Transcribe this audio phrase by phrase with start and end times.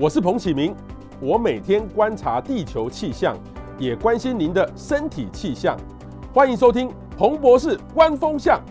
[0.00, 0.72] 我是彭启明，
[1.20, 3.36] 我每天观察地球气象，
[3.80, 5.76] 也关心您的身体气象。
[6.32, 8.62] 欢迎收听彭博士观风向。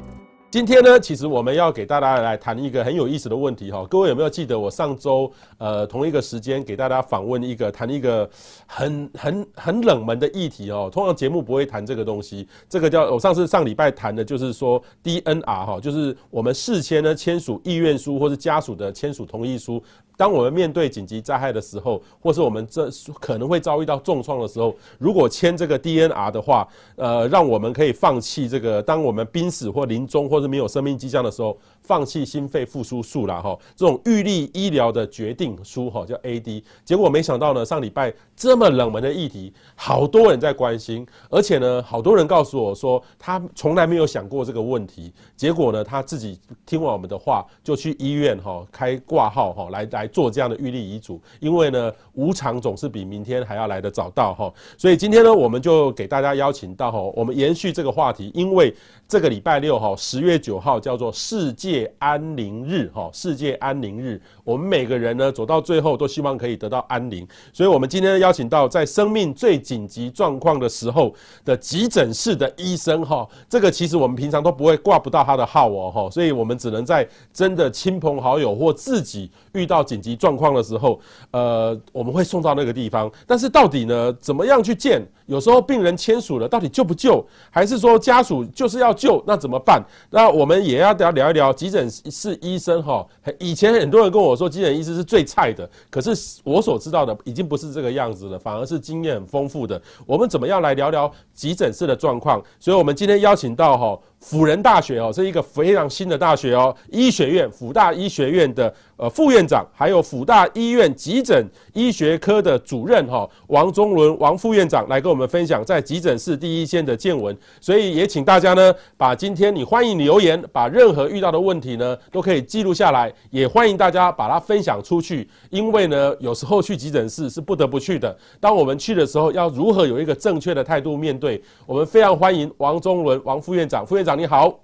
[0.50, 3.86] 今天呢，其实我们要给大家来谈一个很有意思的问题哈。
[3.90, 8.28] 各位有没有记得我上周呃同一个时间给大家访问一个谈一个
[8.66, 10.90] 很很很冷门的议题哦？
[10.90, 19.84] 通常节目不会谈这个东西，这个叫我上次上礼拜谈的就是说 DNR 哈，就是我们事先呢签署意愿书或是家属的签署同意书。
[20.16, 22.90] 当我们面对紧急灾害的时候，或是我们这
[23.20, 36.62] 可能会遭遇到重创的时候，如果签这个 DNR 的话，呃，让我们可以放弃这个，当我们濒死或临终或或者没有生命迹象的时候，放弃心肺复苏术啦，哈，这种预立医疗的决定书哈，叫 AD。
[36.84, 45.14] 结果没想到呢，上礼拜这么冷门的议题，好多人在关心，而且呢，好多人告诉我说，他从来没有想过这个问题。
[45.38, 50.06] 结果呢，他自己听完我们的话，就去医院哈开挂号哈来来。
[50.18, 58.74] 做这样的预立遗嘱，因为呢，无常总是比明天还要来得早到哈，所以今天呢，我们就给大家邀请到哈，我们延续这个话题，因为
[59.08, 71.14] 这个礼拜六哈，十月九号叫做世界安宁日哈，世界安宁日，我们每个人呢走到最后都希望可以得到安宁，所以我们今天邀请到在生命最紧急状况的时候
[71.44, 81.00] 的急诊室的医生哈，这个其实我们平常都不会挂不到他的号哦哈，所以我们只能在真的亲朋好友或自己遇到紧急状况的时候，
[81.32, 83.12] 呃，我们会送到那个地方。
[83.26, 85.02] 但是到底呢，怎么样去见？
[85.26, 87.26] 有时候病人签署了，到底救不救？
[87.52, 89.22] 还是说家属就是要救？
[89.28, 89.84] 那怎么办？
[90.10, 93.06] 那我们也要聊聊一聊急诊室医生哈。
[93.40, 95.70] 以前很多人跟我说，急诊医师是最菜的。
[95.90, 99.82] 可是我所知道的已经不是这个样子了，反而是经验很丰富的。
[100.06, 102.42] 我们怎么样来聊聊急诊室的状况？
[102.58, 104.00] 所以我们今天邀请到哈。
[104.28, 133.88] 辅仁大学哦，是一个非常新的大学哦，医学院辅大医学院的呃副院长，还有辅大医院急诊医学科的主任哈王中伦王副院长来跟我们分享在急诊室第一线的见闻，所以也请大家呢把今天你欢迎留言，把任何遇到的问题呢都可以记录下来，也欢迎大家把它分享出去，因为呢有时候去急诊室是不得不去的，当我们去的时候要如何有一个正确的态度面对，我们非常欢迎王中伦王副院长。
[133.88, 134.17] 副院长。
[134.18, 134.60] 你好，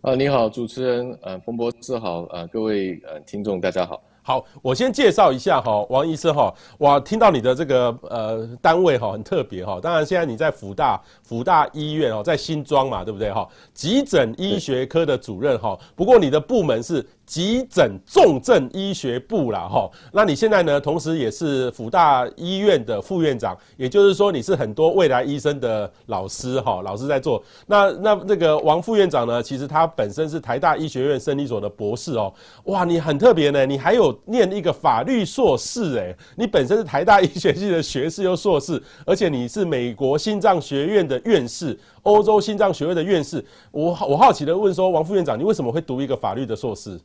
[0.00, 13.44] 啊，你好，主持人，呃，彭博士好，呃，各位呃听众大家好，好，我先介绍一下哈，王医生哈，我听到你的这个呃单位哈很特别哈，当然现在你在辅大辅大医院哦，在新庄嘛，对不对哈？
[13.74, 17.04] 急诊医学科的主任哈，不过你的部门是。
[17.28, 20.80] 急诊重症医学部啦，哈，那你现在呢？
[20.80, 27.42] 同时也是辅大医院的副院长，也就是说你是很多未来医生的老师，哈，老师在做。
[27.66, 29.42] 那那那个王副院长呢？
[29.42, 32.32] 其实他本身是台大医学院生理所的博士哦。
[32.64, 43.44] 哇，你很特别呢，你还有念一个法律硕士，诶，你本身是台大医学系的学士又硕士，而且你是美国心脏学院的院士，欧洲心脏学会的院士。
[43.70, 46.98] 我我好奇的问说，王副院长，你为什么会读一个法律的硕士？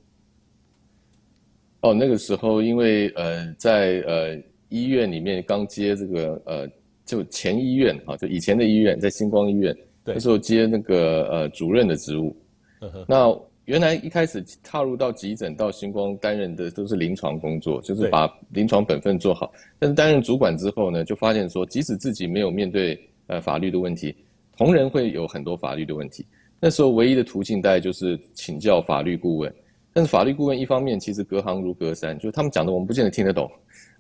[1.84, 6.70] 哦，那个时候因为呃在呃医院里面刚接这个呃
[7.06, 12.34] 就前医院啊，就以前的医院在星光医院，对，那时候接那个呃主任的职务。
[12.80, 19.52] 呵呵，那原来一开始踏入到急诊到星光担任的都是临床工作，就是把临床本分做好。
[19.78, 24.16] 但是担任主管之后呢，就发现说，即使自己没有面对呃法律的问题，
[24.58, 26.26] 同仁会有很多法律的问题。
[26.62, 29.54] 那时候唯一的途径大概就是请教法律顾问。
[29.94, 33.50] 但是法律顾问一方面其实隔行如隔山，就是他们讲的我们不见得听得懂，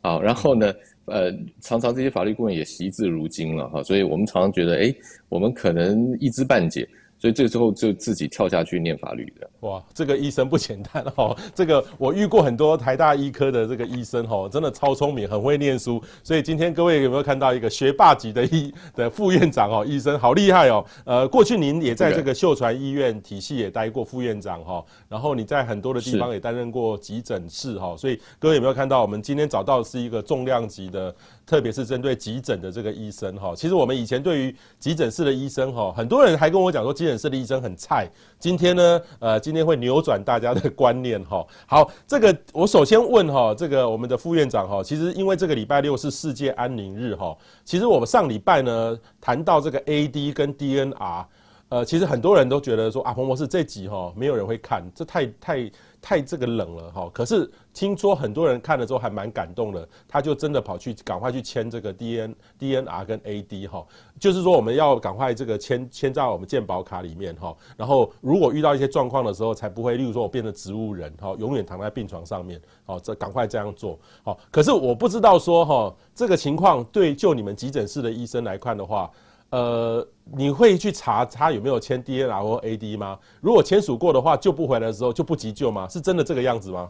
[0.01, 0.73] 啊，然后呢，
[1.05, 1.31] 呃，
[1.61, 4.93] 常常这些法律顾问也习字如金了哈，所以我们常常觉得，哎，
[5.29, 6.87] 我们可能一知半解。
[7.23, 9.49] 所以这时候就自己跳下去念法律的。
[9.61, 11.33] 哇，这个医生不简单哦。
[11.55, 16.03] 这个我遇过很多台大医科的这个医生哦，真的超聪明，很会念书。
[16.21, 19.85] 所以今天各位有没有看到一个学霸级的医的副院长哦？
[19.87, 20.83] 医生好厉害哦。
[21.05, 27.95] 呃，过去您也在这个秀传医院体系也待过副院长哈，然后你在很多的地方也担任过急诊室哈。
[27.95, 31.15] 所以各位有没有看到我们今天找到的是一个重量级的？
[31.45, 38.09] 特别是针对急诊的这个医生哈，其实我们以前对于急诊室的医生哈，很多人还跟我讲说急诊室的医生很菜。
[38.39, 41.45] 今天呢，呃，今天会扭转大家的观念哈。
[41.65, 51.25] 好，这个我首先问哈，这个我们的副院长哈，其实因为这个礼拜六是世界安宁日哈，其实我们上礼拜呢谈到这个 AD 跟 DNR，
[51.69, 55.71] 呃，其实很多人都觉得说啊，彭博士这集哈没有人会看，这太太。
[56.03, 57.09] 太这个冷了哈。
[57.13, 63.83] 可是听说很多人看了之后还蛮感动的，他就真的跑去赶快去签这个 D N D N R 跟 A D 哈，
[64.19, 67.55] 就是说我们要赶快这个签签在我们健保卡里面哈。
[67.77, 74.37] 然后如果遇到一些状况的时候，才不会，例如说我变成植物人哈，永远躺在病床上面，好，这赶快这样做好。
[74.51, 79.09] 可是我不知道说哈，这个情况对就你们急诊室的医生来看的话。
[79.53, 83.19] 呃，你会去查他有没有签 DNR 或 AD 吗？
[83.39, 85.87] 如果签署过的话，救不回来的时候就不急救吗？
[85.87, 86.89] 是真的这个样子吗？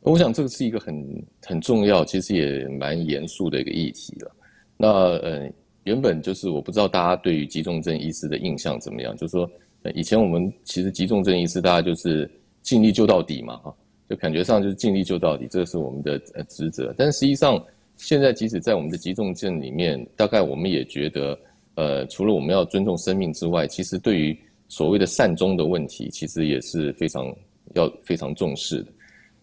[0.00, 4.32] 我想这个是一个很很重要，其实也蛮严肃的一个议题了。
[4.76, 5.48] 那呃，
[5.84, 9.48] 原本就是我不知道大家对于急重症医师的印象怎么样，就是说
[9.94, 12.28] 以前我们其实急重症医师大家就是
[12.62, 13.72] 尽力救到底嘛，哈，
[14.10, 16.92] 就感觉上就是尽力救到底，这是我们的呃职责。
[16.98, 17.64] 但实际上。
[17.98, 21.38] 现在即使在我们的急重症里面，大概我们也觉得，
[21.74, 27.34] 呃，除了我们要尊重生命之外，其实对于所谓的善终的问题，其实也是非常
[27.74, 28.92] 要非常重视的。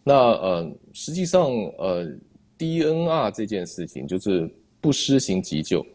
[0.05, 2.09] 那呃，实际上呃
[2.57, 4.49] ，DNR 这件事情就是
[4.79, 5.85] 不施行急救，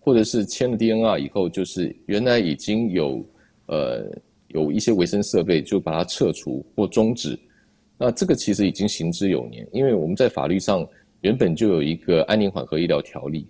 [0.00, 3.24] 或者是签了 DNR 以后，就是原来已经有
[3.66, 4.10] 呃
[4.48, 7.38] 有一些维生设备就把它撤除或终止，
[7.96, 10.84] 那这个其实已经行之有年，因为我们在法律上。
[11.22, 13.46] 原本就有一个安宁缓和医疗条例，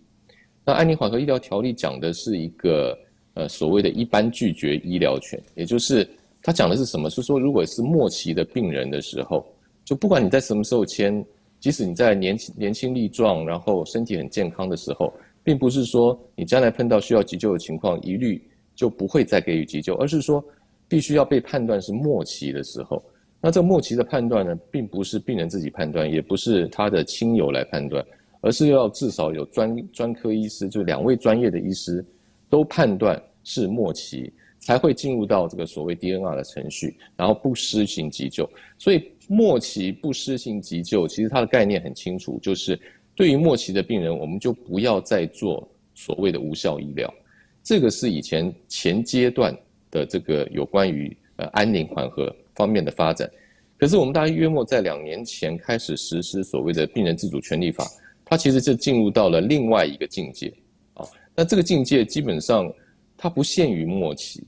[0.64, 2.98] 那安宁缓和医疗条例讲的是一个
[3.34, 6.08] 呃所谓的一般拒绝医疗权，也就是
[6.42, 7.10] 他讲的是什么？
[7.10, 9.46] 是说如果是末期的病人的时候，
[9.84, 11.24] 就不管你在什么时候签，
[11.60, 15.12] 即使你在年轻年轻力壮，然后身体很健康的时候，
[15.42, 18.42] 并不是说你将来碰到需要急救的情况，一律
[18.74, 20.42] 就不会再给予急救，而是说
[20.88, 23.02] 必须要被判断是末期的时候。
[23.40, 28.04] 那这个末期的判断呢，并不是病人自己判断，也不是他的亲友来判断，
[28.40, 32.04] 而是要至少有专专科医师，就两位专业的医师
[32.50, 38.48] 都判断是末期，才会进入到这个所谓 DNR 的程序，然后不施行急救。
[38.76, 42.76] 所以末期不施行急救，其实它的概念很清楚，就是
[43.14, 47.14] 对于末期的病人，我们就不要再做所谓的无效医疗。
[47.62, 49.56] 这个是以前前阶段
[49.92, 52.34] 的这个有关于呃安宁缓和。
[52.58, 53.30] 方面的发展，
[53.78, 57.86] 可是我们大概约莫在两年前开始实施所谓的病人自主权利法，
[58.24, 60.52] 它其实就进入到了另外一个境界
[60.94, 61.06] 啊。
[61.36, 62.68] 那这个境界基本上
[63.16, 64.44] 它不限于末期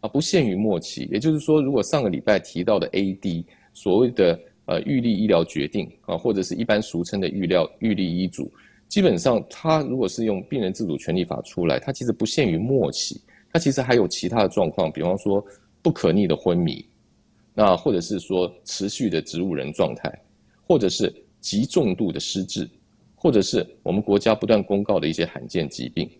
[0.00, 1.08] 啊，不限于末期。
[1.12, 4.36] 也就是说，如果上个礼拜提到的 AD 所谓的
[4.66, 8.52] 呃预立医疗决定啊，或者是一般俗称的预料预立医嘱，
[8.88, 13.22] 基本上它如果是用病人自主权利法出来，它其实不限于末期，
[13.52, 15.44] 它其实还有其他的状况，比方说
[15.80, 16.84] 不可逆的昏迷。
[17.54, 20.10] 那或者是说持续的植物人状态，
[20.66, 22.68] 或者是极重度的失智，
[23.14, 26.10] 或者是我们国家不断公告的一些罕见疾病，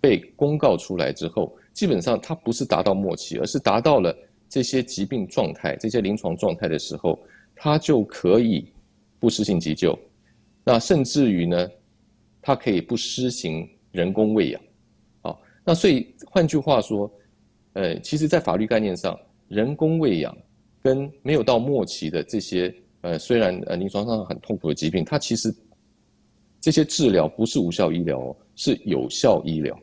[0.00, 4.14] 被公告出来之后，基本上它不是达到末期，而是达到了
[4.48, 7.18] 这些疾病状态、这些临床状态的时候，
[7.54, 8.70] 它就可以
[9.18, 9.98] 不施行急救。
[10.64, 11.68] 那甚至于呢，
[12.42, 14.60] 它可以不施行人工喂养。
[15.22, 17.10] 啊，那所以换句话说，
[17.72, 19.18] 呃，其实在法律概念上，
[19.48, 20.36] 人工喂养。
[20.82, 25.54] 跟没有到末期的这些，呃，虽然呃临床上很痛苦的疾病，它其实
[26.60, 29.78] 这些治疗不是无效医疗哦，是有效医疗。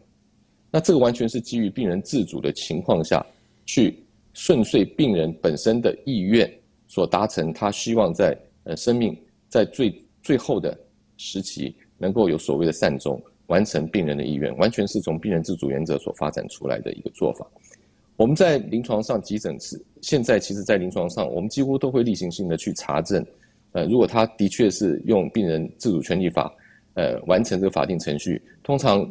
[0.72, 3.26] 那这个完全是基于病人自主的情况下
[3.66, 4.04] 去
[4.34, 6.52] 顺遂病人本身的意愿
[6.88, 10.78] 所达成，他希望在呃生命在最最后的
[11.18, 17.48] 时期能够有所谓的善终，完成病人的意愿，完全是从病人自主原则所发展出来的一个做法。
[18.18, 23.26] 我们在临床上急诊室，现在其实，在临床上，我们几乎都会例行性的去查证，
[23.74, 26.54] 呃，如果他的确是用病人自主权利法，
[26.94, 29.02] 呃，完成这个法定程序，通常，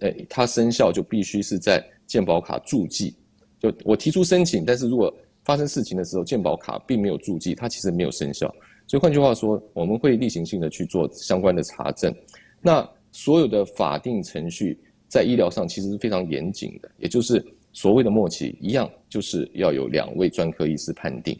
[0.00, 3.14] 呃，它生效就必须是在健保卡注记，
[3.60, 8.52] 就我提出申请，但是如果发生事情的时候，健保卡并没有注记，它其实没有生效。
[8.88, 12.12] 所以换句话说，我们会例行性的去做相关的查证。
[12.60, 17.40] 那所有的法定程序在医疗上其实是非常严谨的，也就是。
[17.80, 21.38] 所谓的默契一样，就是要有两位专科医师判定，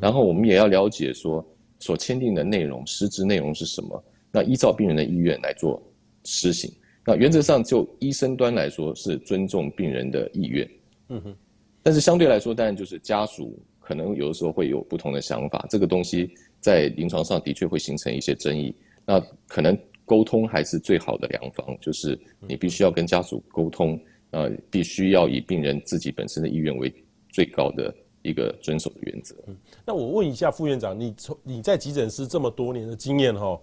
[0.00, 1.46] 然后我们也要了解说
[1.78, 5.80] 所签订的内容实质内容是什么，那依照病人的意愿来做
[6.24, 6.68] 施行。
[7.06, 10.68] 那原则上就医生端来说是尊重病人的意愿，
[11.10, 11.36] 嗯哼。
[11.80, 18.74] 但是相对来说，当然就是家属可能有的时候会有不同的想法，这个东西在临床上的确会形成一些争议。
[19.06, 22.18] 那可能沟通还是最好的良方，就是
[22.48, 23.96] 你必须要跟家属沟通。
[24.30, 26.92] 呃，必须要以病人自己本身的意愿为
[27.30, 29.34] 最高的一个遵守的原则。
[29.46, 29.56] 嗯，
[29.86, 33.58] 那我问一下副院长，你从你在急诊室这么多年的经验哈，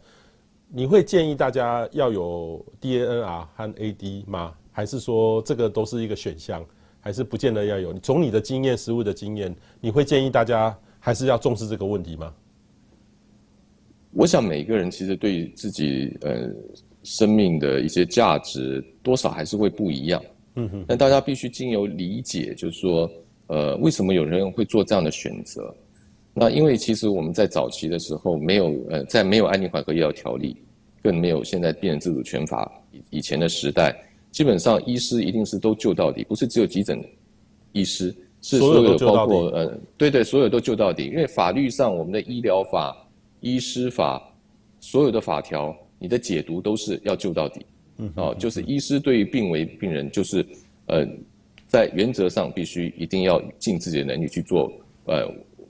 [0.69, 4.55] 你会建议大家要有 DNR 和 AD 吗？
[4.71, 6.65] 还是说这个都是一个选项？
[6.99, 7.93] 还是不见得要有？
[7.99, 12.33] 从你的经验、实务的经验，你会建议大家还是要重视这个问题吗？
[14.11, 16.49] 我想每个人其实对自己呃
[17.03, 20.19] 生命的一些价值，多少还是会不一样。
[20.55, 20.85] 嗯哼。
[20.87, 23.09] 但大家必须经由理解，就是说，
[23.47, 25.73] 呃，为什么有人会做这样的选择？
[26.33, 30.57] 那因为其实我们在早期的时候，没有呃，在没有安宁缓和医疗条例，
[31.01, 32.71] 更没有现在病人自主权法
[33.09, 33.95] 以前的时代，
[34.31, 37.03] 基本上医师一定是都救到底，不是只有急诊
[37.71, 41.05] 医师，是所有的包括呃，对对，所有都救到底。
[41.05, 42.95] 因为法律上我们的医疗法。
[43.41, 44.19] 医师法
[44.79, 47.63] 所有的法条，你的解读都是要救到底，
[47.97, 50.45] 嗯，哦，就是医师对于病危病人，就是
[50.87, 51.07] 呃，
[51.67, 54.71] 在原则上必须一定要尽自己的能力去做
[55.05, 55.29] 呃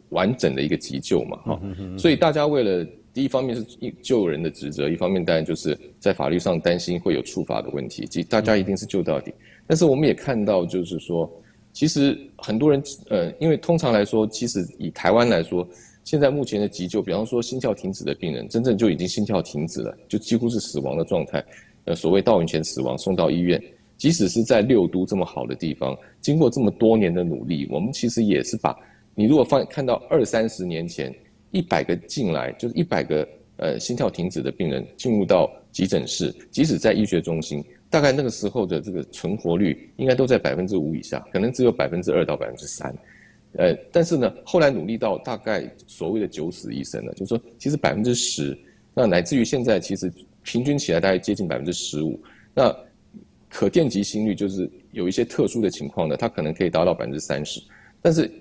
[0.10, 1.62] 完整的一个急救嘛，哈，
[1.98, 3.64] 所以大家为了第一方面是
[4.02, 9.34] 救人的职责，一方面当然就是在法律上担心会有处罚的问题，即大家一定是救到底。
[9.68, 11.32] 但是我们也看到，就是说，
[11.74, 15.68] 其实很多人呃，因为通常来说，其实以台湾来说。
[16.04, 21.44] 现在目前的急救，比方说心跳停止的病人，真正就已经心跳停止了，就几乎是死亡的状态，
[21.86, 23.62] 呃，所谓到院前死亡，送到医院。
[23.98, 28.78] 即使是在六都这么好的地方，经过这么多年的努力，我们其实也是把，
[29.16, 31.16] 你如果放看到二三十年前
[31.52, 33.26] 一百个进来，就是一百个
[33.56, 42.94] 呃心跳停止的病人进入到急诊室，即使在医学中心，大概那个时候的这个存活率应该都在百分之五以下，可能只有百分之二到百分之三。
[43.54, 48.58] 呃，但是呢，后来努力到大概所谓的九死一生呢，就是说，其实百分之十，
[48.94, 50.12] 那乃至于现在其实
[50.46, 52.18] 平均起来大概接近百分之十五。
[52.54, 52.74] 那
[53.50, 57.62] 可电极心率就是有一些特殊的情况呢，它可能可以达到百分之三十。
[58.02, 58.32] 但是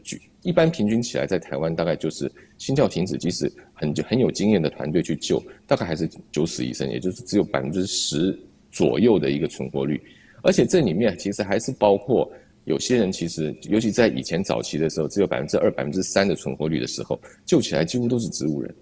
[0.43, 8.39] 一般平均起来，在台湾大概就是心跳停止，即使很很有经验的团队去救，大概还是九死一生，也就是只有百分之十
[8.71, 10.01] 左右的一个存活率。
[10.43, 12.31] 而且这里面其实还是包括。
[12.67, 18.75] 有些人其实，尤其在以前早期的时候，只有百分之二、百分之三的存活率的时候，救起来几乎都是植物人，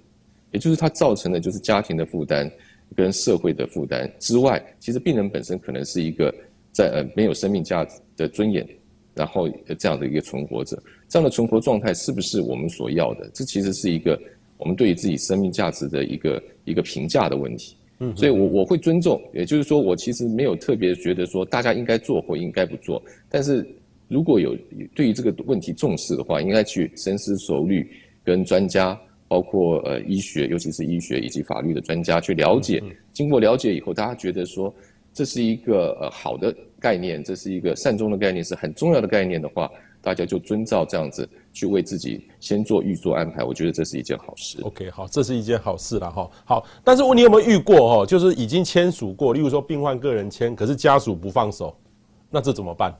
[0.52, 2.49] 也就是它造成的就是家庭的负担
[2.93, 6.35] 跟社会的负担之外，其实病人本身可能是一个
[6.73, 8.67] 在呃没有生命价值的尊严，
[9.15, 13.31] 然后这样的一个存活者，这样的存活状态是不是我们所要的？
[13.35, 14.21] 这其实是一个
[14.59, 17.77] 我们对于自己生命价值的一个一个评价的问题。
[18.05, 23.01] 嗯所以，我我会尊重，也就是说，我其实没有特别觉得说大家应该做或应该不做。
[23.29, 23.65] 但是，
[24.09, 24.57] 如果有
[24.93, 27.89] 对于这个问题重视的话，应该去深思熟虑，
[28.25, 29.01] 跟专家，
[29.33, 32.83] 包括呃医学，尤其是医学以及法律的专家去了解。
[33.15, 34.71] 经过了解以后，大家觉得说
[35.11, 39.71] 这是一个呃好的概念，这是一个善终的概念，是很重要的概念的话，
[40.03, 41.27] 大家就遵照这样子。
[41.51, 44.59] 去为自己先做预做安排，我觉得这是一件好事。
[44.61, 46.31] OK，好，这是一件好事了哈。
[46.45, 48.07] 好，但是你有没有遇过哈？
[48.07, 51.75] 就是已经签署过，例如说病患个人签，可是家属不放手，
[52.31, 52.95] 那这怎么办？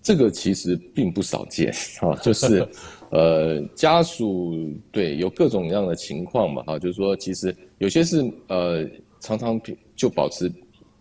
[0.00, 2.66] 这个其实并不少见哈，就是
[3.10, 8.86] 呃家属对有各种各样的情况嘛哈，就是说其实有些是呃
[9.20, 9.60] 常常
[9.96, 10.50] 就保持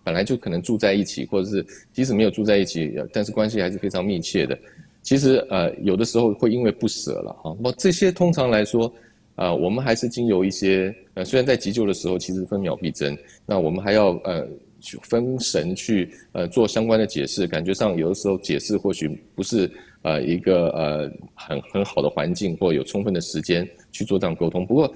[0.03, 4.57] 本来就可能住在一起，或者是即使没有住在一起，但是关系还是非常密切的。
[5.01, 7.55] 其实呃，有的时候会因为不舍了哈。
[7.59, 8.87] 那这些通常来说，
[9.35, 14.45] 啊、呃，我们还是经由一些呃，虽然在急救的时候其实分秒必争，那我们还要呃
[14.81, 17.47] 去分神去呃做相关的解释。
[17.47, 19.69] 感觉上有的时候解释或许不是
[20.07, 24.65] 呃一个呃很很好的环境或有充分的时间去做这样沟通。
[24.65, 24.93] 不过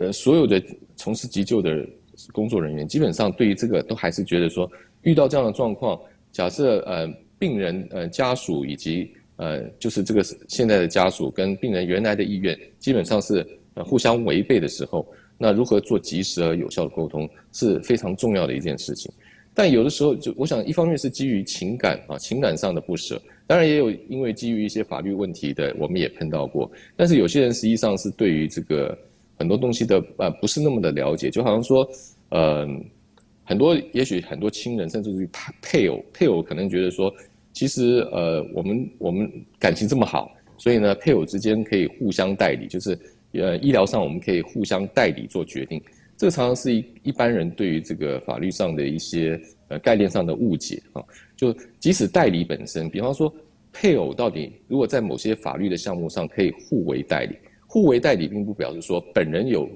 [0.00, 0.62] 呃，所有的
[0.96, 1.86] 从事急救的
[2.32, 4.70] 工作人员基本上对于这个都还是觉得说，
[5.02, 6.00] 遇到这样的状况，
[6.32, 7.06] 假设呃
[7.38, 15.06] 病人呃家属以及呃，就是这个现在的家属跟病人原来的意愿基本上是呃互相违背的时候，
[15.38, 19.10] 那如何做及时而有效的沟通是非常重要的一件事情。
[19.54, 26.70] 但有的时候，就我想，一方面是基于情感啊，情感上的不舍，当然也有因为基于一些法律问题的，我们也碰到过。
[26.94, 28.96] 但是有些人实际上是对于这个
[29.36, 31.90] 很多东西的呃不是那么的了解，就好像说，
[32.28, 32.64] 呃，
[33.42, 35.28] 很多也许很多亲人甚至于
[35.60, 37.12] 配偶，配偶可能觉得说。
[37.54, 39.28] 其实，呃，我们我们
[39.58, 42.96] 感情这么好，所以呢，配偶之间可以互相代理，就是，
[43.32, 45.82] 呃，医疗上我们可以互相代理做决定。
[46.16, 51.02] 这个常常是一一般人对于这个法律上的一些呃概念上的误解啊。
[51.36, 53.32] 就即使代理本身，比方说
[53.72, 59.68] 配偶到底如果在某些法律的项目上可以互为代理，互为代理并不表示说本人有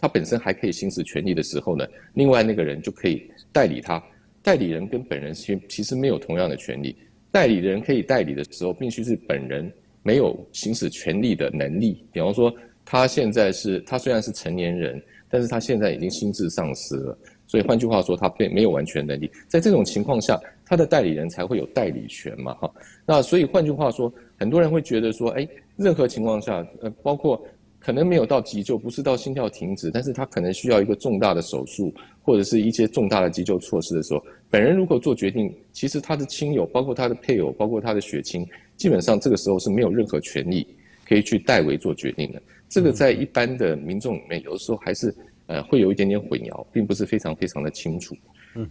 [0.00, 4.02] 他本身还可以行使权利的时候呢，另外那个人就可以代理他。
[4.40, 6.96] 代理人跟本人其其实没有同样的权利。
[7.30, 9.70] 代理人可以代理的时候，必须是本人
[10.02, 12.06] 没有行使权利的能力。
[12.12, 12.54] 比方说，
[12.84, 17.18] 他现在是他虽然是成年人，但是他现在已经心智丧失了，
[17.48, 19.28] 所以换句话说，他并没有完全能力。
[19.48, 22.70] 在这种情况下，他的代理人才会有代理权嘛，哈。
[23.06, 27.42] 那所以换句话说，很多人会觉得说，哎，任何情况下，呃，包括
[27.80, 40.66] 可能没有到急救，不是到心跳停止，但是他可能需要一个重大的手术，或者是一些重大的急救措施的时候，本人如果做决定，其实他的亲友，包括他的配偶，包括他的血亲，基本上这个时候是没有任何权利
[41.08, 42.42] 可以去代为做决定的。
[42.68, 45.14] 这个在一般的民众里面，有的时候还是
[45.48, 48.16] 呃会有一点点混淆，并不是非常非常的清楚。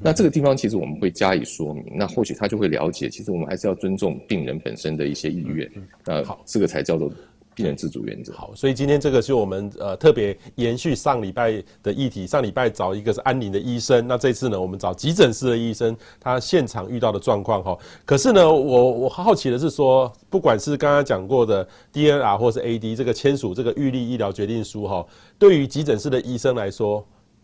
[0.01, 5.69] 那这个地方其实我们会加以说明，那或许他就会了解，其实我们还是要尊重病人本身的一些意愿。
[6.05, 7.11] 那好，这个才叫做
[7.57, 8.31] 病人自主原则。
[8.33, 17.75] 好，所以今天这个是我们呃特别延续上礼拜的议题，上礼拜找一个是安宁的医生，那这次呢我们找急诊室的医生，他现场遇到的状况哈。
[18.05, 25.03] 可是呢，我我好奇的是说，不管是刚刚讲过的 DNR 或是 AD 这个签署这个预立医疗决定书哈，
[25.39, 27.03] 对于急诊室的医生来说。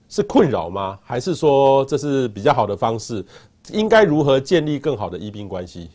[0.09, 0.99] 是困扰吗？
[1.01, 3.25] 还是说这是比较好的方式？
[3.71, 5.89] 应该如何建立更好的医病关系？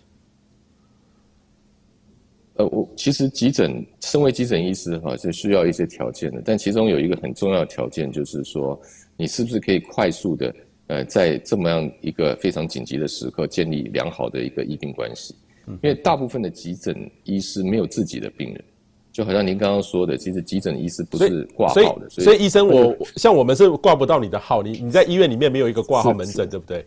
[2.58, 6.42] 呃，我其实急诊，身为急诊医师哈，是需要一些条件的。
[6.44, 8.78] 但其中有一个很重要的条件，就是说，
[9.16, 10.54] 你是不是可以快速的，
[10.88, 15.34] 呃，在这么样一个非常紧急的时刻，建立良好的一个医病关系？
[15.66, 18.64] 因为大部分的急诊医师没有自己的病人。
[19.12, 26.86] 就好像您刚刚说的，其实急诊医师不是挂号的，所以，医生我像我们是挂不到你的号，你你在医院里面没有一个挂号门诊，对不对？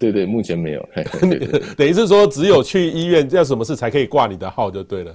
[0.00, 0.88] 对对，目前没有。
[1.76, 5.14] 等于是说，只有去医院要什么事才可以挂你的号就对了。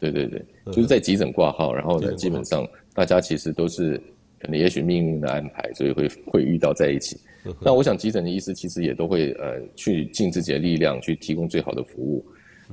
[0.00, 3.96] 对对对，就是在急诊挂号，然后呢，基本上大家其实都是
[4.40, 7.16] 可能也许命运的安排，所以会会遇到在一起。
[7.60, 12.26] 那我想急诊的医师其实也都会呃去尽自己的力量去提供最好的服务。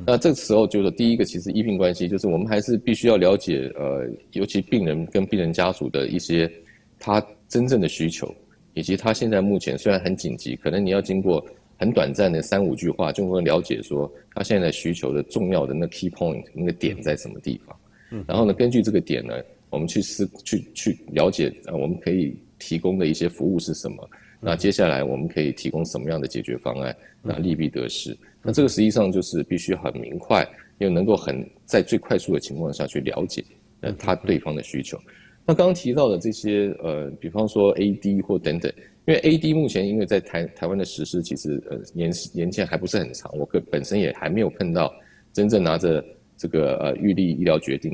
[0.05, 6.51] 那这个时候就是第一个，其实医病关系就是我们还是必须要了解，呃，尤其病人跟病人家属的一些
[6.98, 8.34] 他真正的需求，
[8.74, 11.46] 以及他现在目前虽然很紧急，可能你要经过
[11.77, 17.75] 很短暂的三五句话，就会了解说他现在需求的重要的那 key point 那个点在什么地方。
[18.12, 19.34] 嗯，然后呢，根据这个点呢，
[19.70, 24.10] 我们去思去去了解，呃，我们可以提供的一些服务是什么。
[24.39, 26.96] 那接下来我们可以提供什么样的解决方案？
[27.22, 28.15] 那利弊得失。
[28.42, 30.46] 那这个实际上就是必须很明快，
[30.80, 33.44] 又能够很在最快速的情况下去了解，
[33.82, 35.00] 呃，他对方的需求。
[35.45, 38.71] 那刚刚提到的这些，呃，比方说 AD 或等等，
[39.05, 44.94] 因为 AD 目前因为在台台湾的实施其实呃年年限还不是很长，我个本身也还没有碰到
[45.33, 46.03] 真正拿着
[46.37, 47.91] 这个呃预立医疗决定，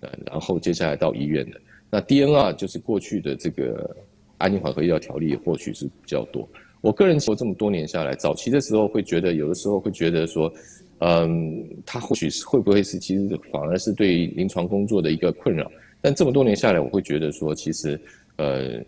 [0.00, 1.60] 呃，然后接下来到医院的。
[1.90, 3.96] 那 DNR 就是过去的这个
[4.38, 6.48] 安宁缓和医疗条例，或许是比较多。
[6.80, 10.52] 我个人说，这么多年下来，早期的时候会觉得，有的时候会觉得说，
[10.98, 15.70] 嗯，他或许是会不会是其实反而是对临床工作的一个困扰。
[16.02, 17.98] 但这么多年下来，我会觉得说，其实，
[18.36, 18.78] 呃，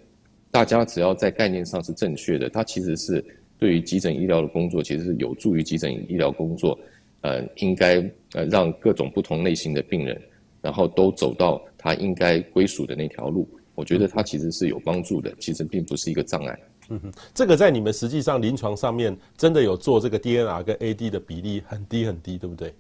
[0.51, 3.25] 大家只要在概念上是正确的，它其实是
[3.59, 6.79] 对于急诊医疗的工作，其实是有助于急诊医疗工作，
[7.23, 7.99] 呃，应该
[8.33, 10.21] 呃让各种不同类型的病人，
[10.61, 13.49] 然后都走到他应该归属的那条路。
[13.77, 16.59] 我觉得它其实是有帮助的，其实并不是一个障碍。
[16.91, 22.73] 嗯哼，这个在你们实际上临床上面真的有做这个 DNR 跟 AD 的比例很低很低，对不对？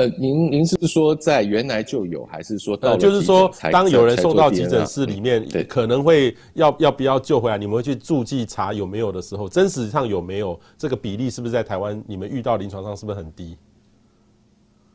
[0.00, 13.58] 呃，您您是说在原来就有，还是说到、呃、就是说当有人送到急诊室里面，对，可能会要要不要救回来，你们会去注记查有没有的时候，真实上有没有这个比例，是不是在台湾你们遇到临床上是不是很低？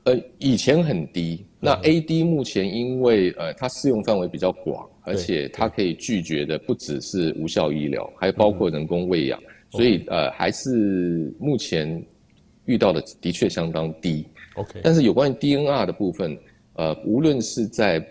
[0.05, 1.45] 呃，以前很低。
[1.59, 9.39] 那 AD 目前因为呃，它适用范围比较广，而且它可以拒绝的不只是无效医疗，还包括人工喂养，
[9.69, 12.03] 所以呃，还是目前
[12.65, 14.25] 遇到的的确相当低。
[14.55, 14.81] OK。
[14.83, 16.37] 但是有关于 DNR 的部分，
[16.73, 18.05] 呃，无论是在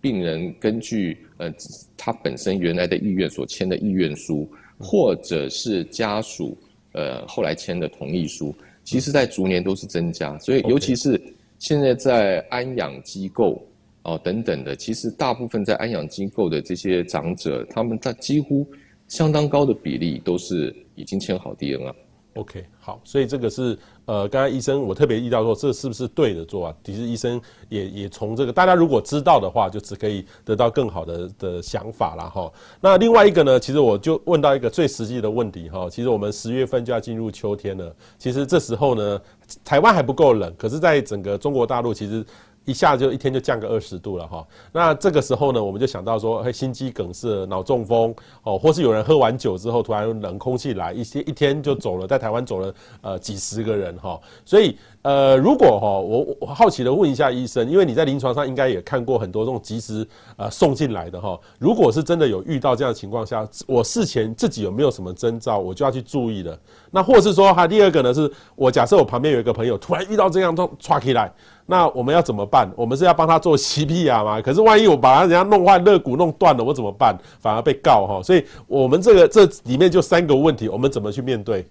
[0.00, 1.52] 病人根据呃
[1.96, 6.56] 他本身原来的意愿所签的意愿书，或者是家属
[6.92, 8.54] 呃后来签的同意书。
[8.82, 11.20] 其实，在逐年都是增加，所以尤其是
[11.58, 13.62] 现在在安养机构
[14.02, 18.66] 哦等等的，其实大部分在安养机构的这些长者，他们在几乎
[19.06, 21.94] 相当高的比例都是已经签好 DNR 了。
[22.34, 26.74] OK，好，所以这个是呃，刚刚医生我特别遇到说，这是不是对的做啊？
[26.84, 32.50] 其实医生也也从这个，大家如果知道的话，就只可以得到更好的的想法了哈。
[32.80, 35.88] 那另外一个呢，其实我就问到一个最实际的问题哈。
[35.90, 39.20] 其实我们十月份就要进入秋天了，其实这时候呢，
[39.64, 42.24] 台湾还不够冷，可是在整个中国大陆其实。
[42.70, 44.46] 一下就一天就降个二十度了哈。
[44.72, 54.18] 那这个时候呢，我们就想到说，嘿，心肌梗塞、脑中风哦，或是有人喝完酒之后突然冷空气来，一些一天就走了，在台湾走了呃几十个人哈。
[54.44, 60.06] 所以呃，如果哈，我好奇的问一下医生，因为你在临床上应该也看过很多这种及时
[60.36, 61.38] 呃送进来的哈。
[61.58, 66.58] 如果是真的有遇到这样的情况下，我事前自己有没有什么征兆，我就要去注意了。
[66.90, 71.32] 那或是说，哈，第二个呢，是我假设我旁边有一个朋友突然遇到这样都唰起来，
[71.70, 72.68] 那我们要怎么办？
[72.76, 74.42] 我们是要帮他做 CPR 吗？
[74.42, 77.16] 可是万一我把他人家弄坏肋骨弄断了，我怎么办？
[77.38, 78.20] 反而被告哈。
[78.20, 81.64] 所以我们这个这里面就三个问题，我们怎么去面对？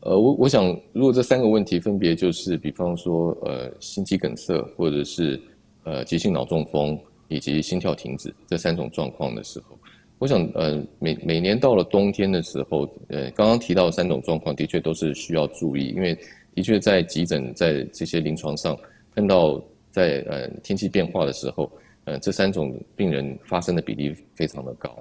[0.00, 5.38] 呃，我我想，如果这三个问题分别就是，比方说，呃，心肌梗塞，或者是
[5.84, 9.76] 呃急性脑中风，以及心跳停止这三种状况的时候。
[10.18, 16.18] 我想，呃，每每年到了冬天的时候，呃，刚刚提到的三种状况，的确都是需要注意，因为
[16.58, 18.76] 的确在急诊在这些临床上
[19.14, 21.70] 看到，在呃天气变化的时候，
[22.02, 24.92] 呃，这三种病人发生的比例非常的高。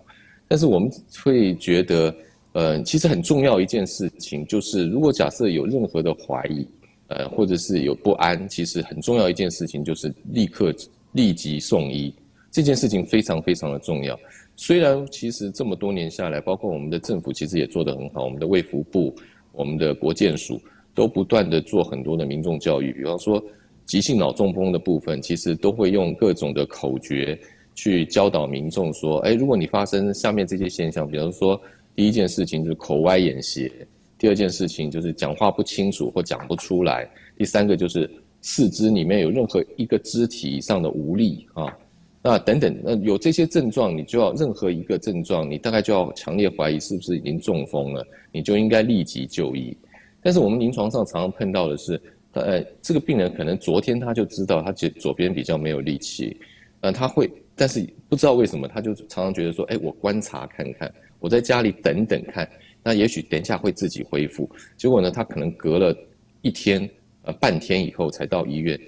[0.47, 0.87] 但是我们
[1.23, 2.15] 会觉得，
[2.51, 6.67] 呃，其实很重要一件事情就是，如果假设有任何的怀疑，
[7.07, 10.71] 呃，或者是有不安，其实很重要一件事情就是立刻
[11.13, 12.13] 立即送医，
[12.51, 14.15] 这件事情非常非常的重要。
[14.55, 19.15] 虽然其实这么多年下来，包括我们的政府其实也做得很好，我们的卫福部、
[19.53, 20.61] 我们的国健署
[20.97, 22.91] 都不断地做很多的民众教育。
[22.91, 23.41] 比方说，
[23.85, 27.39] 急性脑中风的部分，其实都会用各种的口诀
[27.75, 31.61] 去教导民众说：哎，如果你发生下面这些现象，比方说，
[31.95, 33.69] 第一件事情就是口歪眼斜；
[34.17, 37.07] 第二件事情就是讲话不清楚或讲不出来；
[37.37, 38.09] 第三个就是
[38.41, 41.77] 四肢里面有任何一个肢体上的无力啊。
[42.23, 49.77] 那等等，那有这些症状，你就要任何一个症状，你大概就要强烈怀疑是不是已经中风了，你就应该立即就医。
[50.21, 51.99] 但是我们临床上常常碰到的是，
[52.33, 56.35] 呃，这个病人可能昨天他就知道他左左边比较没有力气，
[56.81, 62.47] 呃，他会，但是不知道为什么，他就常常觉得说，哎，我观察看看，我在家里等等看，
[62.83, 64.49] 那也许等一下会自己恢复。
[64.75, 65.95] 结果呢，他可能隔了
[66.41, 66.87] 一天，
[67.23, 68.79] 呃，半天以后才到医院。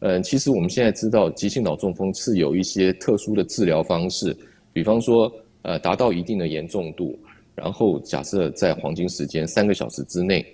[0.00, 4.36] 嗯，其实我们现在知道，急性脑中风是有一些特殊的治疗方式，
[4.72, 7.18] 比方说，呃，达到一定的严重度，
[7.54, 10.44] 然后假设在黄金时间三个小时之内，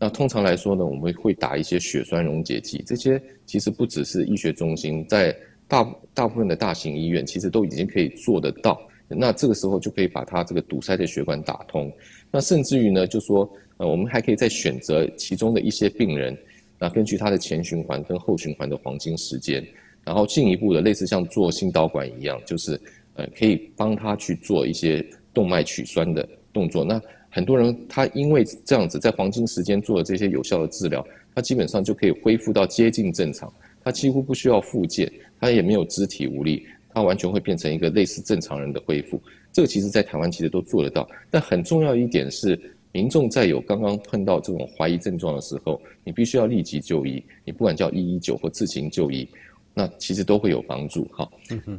[0.00, 2.82] 那通常来说呢，我们会打一些血栓溶解剂。
[2.86, 8.80] 这些其实不只是医学中心，在大大部分的大型医院，其实都已经可以做得到。
[9.08, 11.90] 那这个时候就可以把它这个堵塞的血管打通。
[12.30, 16.36] 那甚至于呢，就说，呃，我们还可以再选择其中的一些病人。
[16.78, 19.66] 那根据他的前循环跟后循环的黄金时间，
[20.04, 22.80] 然后进一步的类似像做心导管一样，就是
[23.14, 26.84] 呃可以帮他去做一些动脉取栓的动作。
[26.84, 27.00] 那
[27.38, 33.52] 很多人他因为这样子在黄金时间做了这些有效的治疗，他基本上就可以恢复到接近正常，
[33.84, 35.08] 他几乎不需要复健，
[35.40, 39.22] 他也没有肢体无力，他完全会变成一个类似正常人的恢复。
[39.52, 42.58] 这个其实在台湾其实都做得到，但很重要一点是。
[42.90, 47.22] 民众在有刚刚碰到这种怀疑症状的时候，你必须要立即就医。
[47.44, 49.28] 你不管叫一一九或自行就医，
[49.74, 51.06] 那其实都会有帮助。
[51.12, 51.30] 好，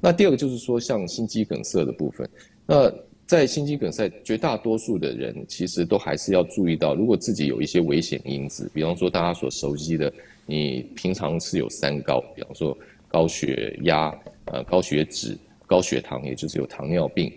[0.02, 2.30] 那第二个就是说，像心肌梗塞的部分，
[2.68, 2.94] 那
[3.30, 10.12] 在心肌梗塞，绝大多数的人其实都还是要注意到，如果自己有一些危险因子，比方说大家所熟悉的，
[10.48, 12.76] 你平常是有三高，比方说
[13.08, 14.12] 高血压、
[14.46, 15.38] 呃高血脂、
[15.68, 17.32] 高血糖，也就是有糖尿病，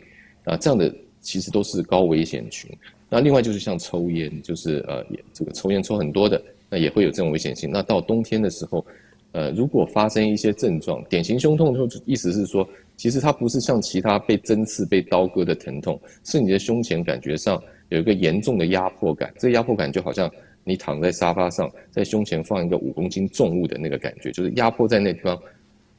[0.44, 2.70] 啊这样的其实都是高危险群。
[3.10, 7.70] 那另外就是像抽烟，就是呃，这个抽烟抽很多的，那也会有这种危险性。
[7.70, 8.82] 那到冬天的时候，
[9.32, 19.32] 呃，如果发生一些症状，典型胸痛，就意思是说，其实它不是像其他被针刺、被刀割的疼痛，是你的胸前感觉上有一个严重的压迫感。
[19.38, 20.30] 这个压迫感就好像
[20.64, 25.40] 你躺在沙发上，在胸前放一个五公斤重物的那个感觉，就是压迫在那地方，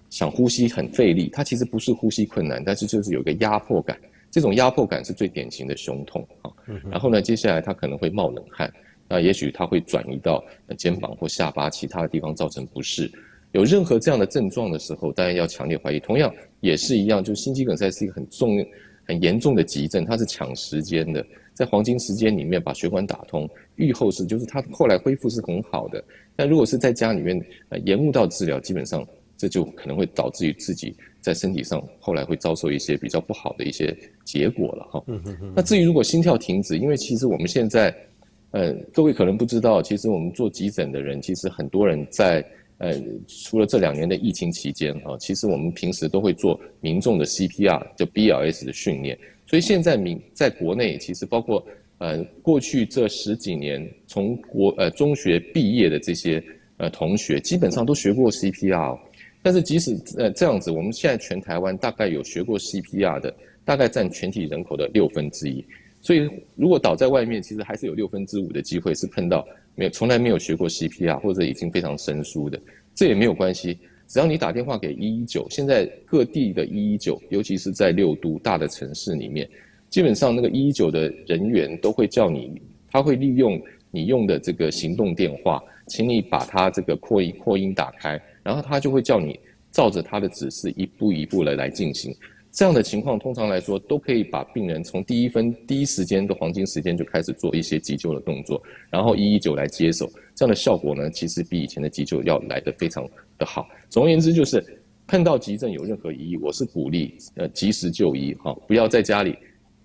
[0.10, 1.30] 想呼吸很费力。
[1.34, 3.98] 它其实不是呼吸困难，但是就是有个压迫感。
[4.30, 6.52] 这种压迫感是最典型的胸痛啊，
[6.89, 8.72] 然后呢，接下来它可能会冒冷汗，
[9.08, 10.43] 那也许它会转移到
[10.76, 13.12] 肩膀或下巴其他的地方造成不适。
[13.54, 16.00] 有任何这样的症状的时候，当然要强烈怀疑。
[16.00, 18.63] 同样也是一样，就是心肌梗塞是一个很重、
[19.08, 26.04] 很严重的急症，它是抢时间的，在黄金时间里面把血管打通，预后是就是它后来恢复是很好的。
[26.36, 30.96] 但如果是在家里面呃延误到治疗，基本上这就可能会导致于自己。
[31.22, 35.02] 在身体上后来会遭受一些比较不好的一些结果了哈。
[35.56, 37.96] 那至于如果心跳停止，因为其实我们现在，
[38.52, 42.46] 呃，各位可能不知道，其实我们做急诊的人，其实很多人在
[42.78, 49.18] 呃，除了这两年的疫情期间啊，其实我们平时都会做民众的 CPR，就 BLS 的训练。
[49.48, 51.66] 所以现在民在国内，其实包括
[52.00, 56.44] 呃过去这十几年从国呃中学毕业的这些。
[56.78, 59.00] 呃同学，基本上都学过 CPR。
[59.44, 63.34] 但是即使呃这样子，我们现在全台湾大概有学过 CPR 的，
[63.64, 65.64] 大概占全体人口的六分之一。
[66.02, 72.60] 所以如果倒在外面，其实还是有六分之五的机会是碰到没有从来没有学过 CPR 或者已经非常生疏的，
[72.94, 73.78] 这也没有关系。
[74.08, 79.50] 只要你打电话给一一九，现在各地的一一九，尤其是在六都大的城市里面，
[79.90, 83.60] 基本上那个一一九的人员都会叫你，他会利用
[83.90, 89.40] 你用的这个行动电话，请你把它这个扩音扩音打开，然后他就会叫你
[89.72, 92.14] 照着他的指示一步一步的来进行。
[92.54, 98.62] 这样的情况，通常来说都可以把病人从第一分第一时间的黄金时间就开始做一些急救的动作，
[98.92, 103.04] 然后一一九来接手，这样的效果呢，其实比以前的急救要来得非常
[103.39, 103.68] 的好。
[103.89, 104.63] 总而言之，就是
[105.08, 109.36] 碰到急症有任何疑义，我是鼓励呃及时就医哈，不要在家里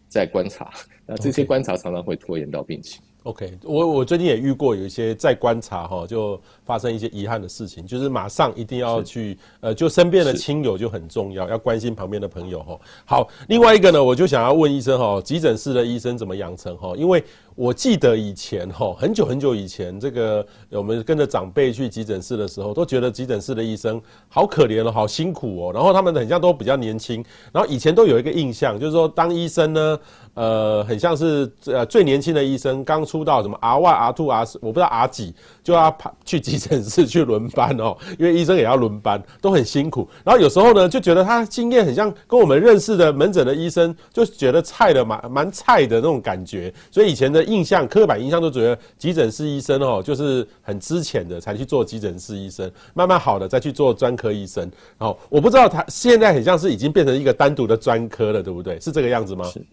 [0.07, 0.71] 再观察，
[1.07, 3.01] 那这些观察常常会拖延到病情。
[3.25, 12.81] OK，我我最近也遇过有一些在观察哈，就发生一些遗憾的事情，就是马上一定要去呃，就身边的亲友就很重要，要关心旁边的朋友哈。
[13.05, 16.95] 好，另外一个呢，我就想要问医生哈，急诊室的医生怎么养成哈？
[16.97, 17.23] 因为
[17.59, 25.73] 我记得以前哈，很久很久以前，这个我们跟着长辈去急诊室的时候，都觉得急诊室的医生好可怜哦，好辛苦哦。
[25.75, 29.99] 然后他们很像都比较年轻，然后以前都有一个印象，就是说当医生呢，
[30.35, 35.35] 呃，很像是呃最年轻的医生刚出道什么 R one R two R 我不知道 R 几，
[35.69, 40.09] 就要跑去急诊室去轮班哦， 因为医生也要轮班，都很辛苦。
[40.25, 47.49] 然后有时候呢，就觉得他经验很像跟我们认识的门诊的医生，就觉得菜的蛮蛮菜的那种感觉，所以以前的。
[47.49, 54.71] 印象刻板印象都觉得急诊室医生哦，就是很资浅的才去做急诊室医生，慢慢好了再去做专科医生。
[54.99, 58.79] 然后我不知道他现在很像是已经变成一个单独的专科了，对不对？
[58.79, 59.47] 是这个样子吗？
[59.47, 59.65] 是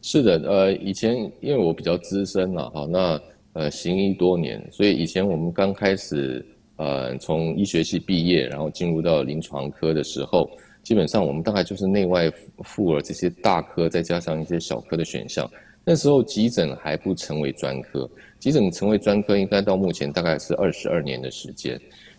[0.00, 3.20] 是的，呃，以前因为我比较资深了，哈，那
[3.54, 6.44] 呃行医多年，所以以前我们刚开始
[6.76, 10.50] 呃从医学系毕业，然后进入到临床科的时候，
[10.82, 12.30] 基本上我们大概就是内外
[12.64, 15.48] 妇儿这些大科，再加上一些小科的选项。
[15.84, 21.76] 那时候急诊还不成为专科，急诊成为专科应该到目前大概是二十二年的时间。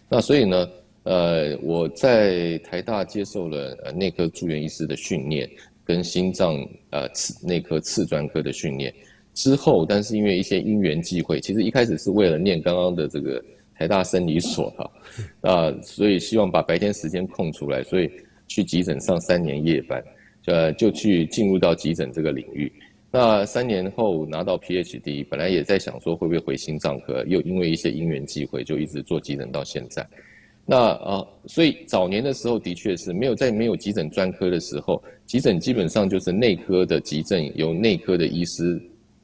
[0.10, 0.68] 那所以呢，
[1.04, 5.50] 呃，我在台大接受了呃内科住院医师的训练，
[5.86, 6.56] 跟心脏
[6.90, 8.94] 呃次内科次专科的训练
[9.34, 13.44] 之后，但是因为一些因缘际会，其实一开始是为了念刚刚的这个
[13.76, 14.92] 台大生理所哈，
[15.42, 18.10] 啊，所以希望把白天时间空出来，所以
[18.48, 20.04] 去急诊上三年夜班，
[20.46, 22.72] 呃，就去进入到急诊这个领域。
[23.12, 30.04] 那三年后拿到 PhD，本来也在想说会不会回心脏科，又因为一些因缘际会，就一直做急诊到现在。
[30.66, 38.82] 那啊，所以早年的时候的确是没有在没有急诊专科的时候，急诊基本上就是内科的急症由内科的医师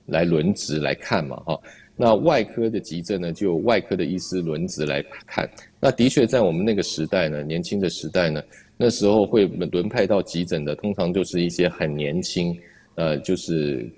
[0.09, 1.59] 来轮值来看嘛，哈。
[1.95, 5.49] 那外科的急症呢，就外科的医师轮值来看。
[5.79, 8.41] 那的确在我们那个时代呢，年轻的时代呢，
[8.77, 12.57] 那时候会轮派到急诊的，通常就是一些很年轻。
[12.95, 13.89] 呃，就是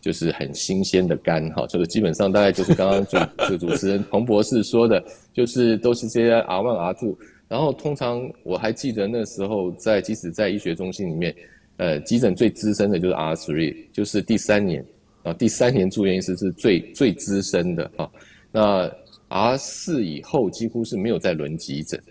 [0.00, 5.00] 就是很新鲜的肝哈，这个基本上大概就是刚刚主 这个主持人彭博士说的，
[5.32, 11.32] 就是都是这些 R one R two，然后通常我还记得那时候在即使在医学中心里面，
[11.76, 14.84] 呃，急诊最资深的就是 R three，就是第三年
[15.22, 18.10] 啊，第三年住院医师是最最资深的啊，
[18.50, 18.90] 那
[19.28, 22.02] R 四以后几乎是没有再轮急诊，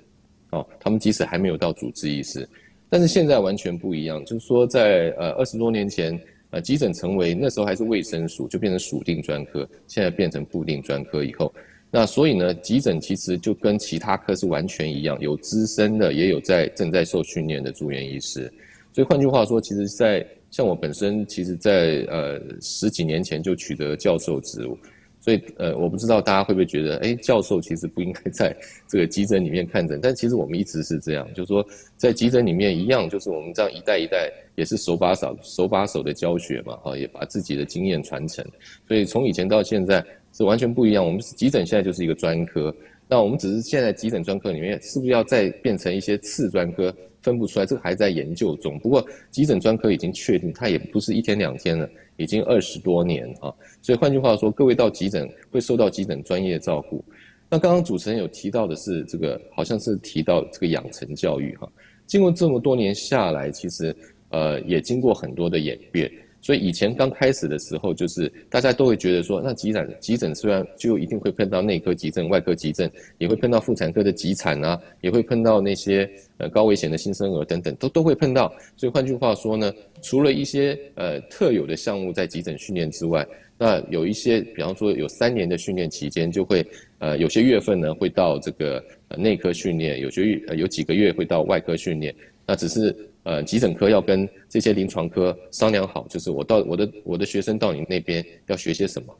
[0.52, 2.48] 哦，他们即使还没有到主治医师。
[2.90, 6.20] 但是现在完全不一样，就是说在呃二十多年前，
[6.52, 11.54] 呃急诊成为那时候还是卫生署，就变成属定专科，现在变成部定专科以后，
[11.92, 18.52] 那所以呢，急诊其实就跟其他科是完全一样，有资深的，也有在正在受训练的住院医师。
[18.92, 24.78] 所以换句话说，其实在像我本身，其实在呃十几年前就取得教授职务。
[25.22, 28.56] 所以，呃，我不知道大家会不会觉得，哎，教授其实不应该在
[28.88, 31.64] 这个急诊里面看诊，但其实我们一直是这样，就是说，
[31.98, 38.44] 在急诊里面一样，就是我们这样一代一代也是手把手、手把手的教学嘛，哈，也把自己的经验传承。
[38.88, 41.06] 所以从以前到现在是完全不一样。
[41.06, 42.74] 我们急诊现在就是一个专科，
[43.06, 46.96] 那我们只是现在急诊专科里面是不是要再变成一些次专科？
[47.22, 48.80] 分不出来，这个还在研究中。
[48.80, 53.54] 不过急诊专科已经确定，它也不是一天两天了，已经二十多年啊。
[53.82, 57.04] 所以换句话说，各位到急诊会受到急诊专业照顾。
[57.50, 61.68] 那刚刚主持人有提到的是这个，好像是提到这个养成教育哈。
[62.06, 63.96] 经过这么多年下来，其实
[64.30, 66.12] 呃也经过很多的演变。
[66.42, 78.54] 所以以前刚开始的时候，就是大家都会觉得说，那急诊急诊虽然就一定会碰到内科急症、外科急症，也会碰到妇产科的急产啊，也会碰到那些呃高危险的新生儿等等，都都会碰到。
[78.78, 86.66] 所以换句话说呢，除了一些呃特有的项目在急诊训练之外，那有一些，比方说有三年的训练期间，就会
[87.00, 92.16] 呃有些月份呢会到这个呃内科训练，有些月、有几个月会到外科训练。
[92.48, 99.16] 那只是呃急诊科要跟这些临床科商量好，就是我到我的我的学生到你那边要学些什么。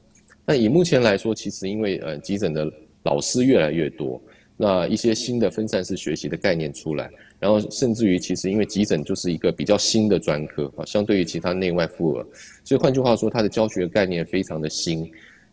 [0.46, 2.72] 那以目前来说，其实因为呃急诊的
[3.04, 4.22] 老师越来越多，
[4.58, 7.10] 那一些新的分散式学习的概念出来，
[7.40, 12.26] 然后甚至于其实因为急诊就是一个比较新的专科啊，相对于其他内外妇儿，
[12.64, 15.10] 所以换句话说，它的教学概念非常的新，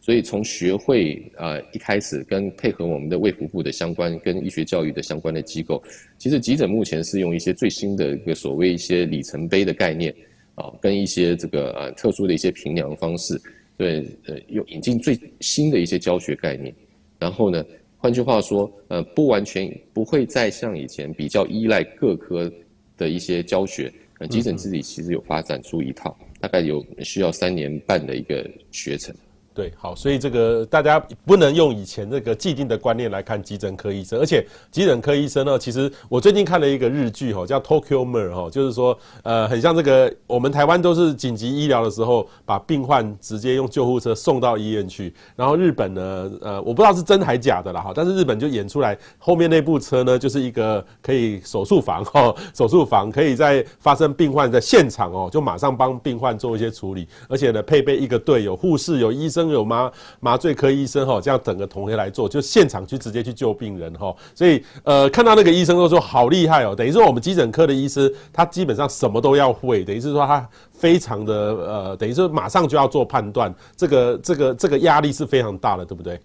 [0.06, 5.82] 所以从学会啊、呃、一开始跟配合我们的卫福部的相关跟医学教育的相关的机构，
[6.16, 10.14] 其实急诊目前是用一些最新的一个所谓一些里程碑的概念
[10.54, 13.36] 啊，跟一些这个呃特殊的一些评量方式，
[13.76, 16.72] 对呃用引进最新的一些教学概念，
[17.18, 17.64] 然后呢。
[17.98, 22.48] 换句话说，呃，不完全不会再像以前比较依赖各科
[22.96, 29.12] 的一些教学，呃，急诊自己其实有发展出一套，大概有需要三年半的一个学程。
[29.56, 59.45] 对，好，所以这个大家不能用以前这个既定的观念来看急诊科医生，而且急诊科医生呢，其实我最近看了一个日剧哈，叫 Tokyo Mer 哈，就是说呃，很像这个我们台湾都是紧急医疗的时候，把病患直接用救护车送到医院去，然后日本呢，呃，我不知道是真还假的啦哈，但是日本就演出来后面那部车呢，就是一个可以手术房哈，手术房可以在发生病患的现场哦，就马上帮病患做一些处理，而且呢，配备一个队，有护士，有医生。
[59.50, 64.14] 有麻麻醉科医生哈，这样整个同学来做，就现场去直接去救病人哈。
[64.34, 66.74] 所以呃，看到那个医生都说好厉害哦。
[66.74, 76.20] 等于说我们急诊科的医生，他基本上什么都要会，等于是说他非常的呃，等于说马上就要做判断，这个这个这个压力是非常大的，对不对？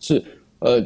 [0.00, 0.24] 是
[0.58, 0.82] 呃，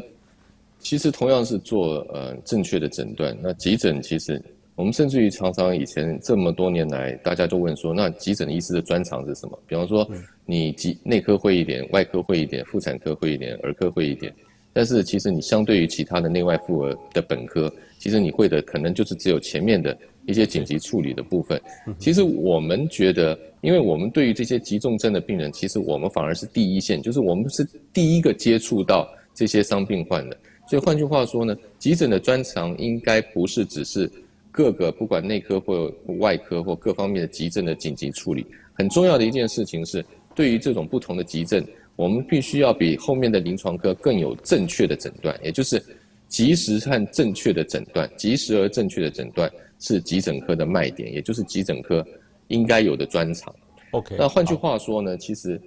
[0.78, 4.42] 其实同样是做呃正确的诊断，那急诊其实。
[4.76, 9.58] 我们甚至于常常以前这么多年来，大家就问说，那急诊医师的专长是什么？
[9.66, 10.06] 比方说，
[10.44, 14.32] 你急内科会一点，外科会一点，妇产科会一点，儿科会一点。
[14.74, 21.58] 但是其实你相对于其他的内外妇儿的本科，其实你会的可能就是只有前面的一些紧急处理的部分。
[21.98, 30.36] 其实我们觉得，因为我们对于这些急重症的病人，其实我们反而是第一线，就是我们是第一个接触到这些伤病患的。
[30.68, 34.12] 所以换句话说呢，急诊的专长应该不是只是。
[34.56, 40.02] 各个不管内科或外科或各方面的急症的紧急处理，很重要的一件事情是，
[40.34, 41.62] 对于这种不同的急症，
[41.94, 45.84] 我们必须要比后面的临床科更有正确的诊断，也就是
[46.26, 52.02] 及时和正确的诊断，及时而正确的诊断是急诊科的卖点，也就是急诊科
[52.48, 53.54] 应该有的专长。
[53.90, 55.60] OK，那换句话说呢，其实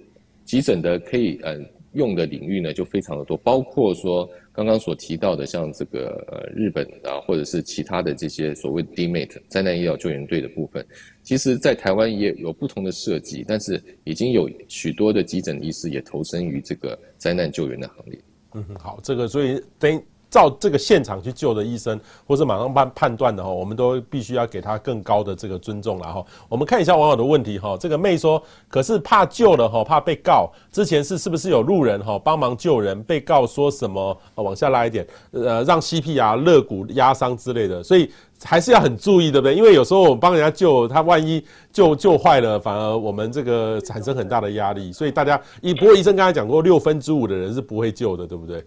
[0.44, 1.64] 急诊的可以嗯。
[1.94, 10.84] 用的领域呢就非常的多，包括说刚刚所提到的，像这个呃日本啊，或者是其他的这些所谓 DMAT 灾难医疗救援队的部分，
[11.22, 18.20] 其实在台湾也有不同的设计，但是已经有许多的急诊医师也投身于这个灾难救援的行列。
[18.54, 20.02] 嗯，好，这个所以等。
[20.30, 26.24] 照这个现场去救的医生，或是马上判判断的哈，我们都必须要给他更高的这个尊重了哈。
[26.48, 30.50] 我们看一下网友的问题哈，这个妹说，可是怕救了哈，怕被告。
[30.70, 34.16] 之前是是不是有路人哈帮忙救人，被告说什么？
[34.36, 38.10] 往下拉一点，呃，让 CPR 肋骨压伤之类的，所以
[38.44, 39.54] 还是要很注意，对不对？
[39.54, 44.92] 因为有时候我们帮人家救，他万一救救坏了，反而我们这个产生很大的压力。
[44.92, 48.64] 所以大家，一不过医生刚才讲过，六分之五的人是不会救的，对不对？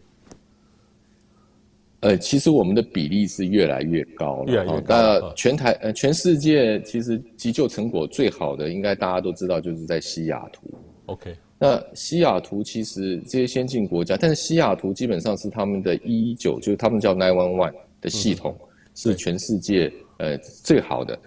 [2.03, 4.51] 呃，其实我们的比例是越来越高了。
[4.51, 4.95] 越来越高。
[4.95, 10.61] 那全台呃，全世界其实急救成果最好的，应该大家都知道，就是在西雅图。
[11.07, 11.35] OK。
[11.57, 18.53] 那西雅图其实这些先进国家，但是西雅图基本上是他们的一一九，就是他们叫 nine one one 的系统，
[18.95, 21.17] 是全世界呃最好的。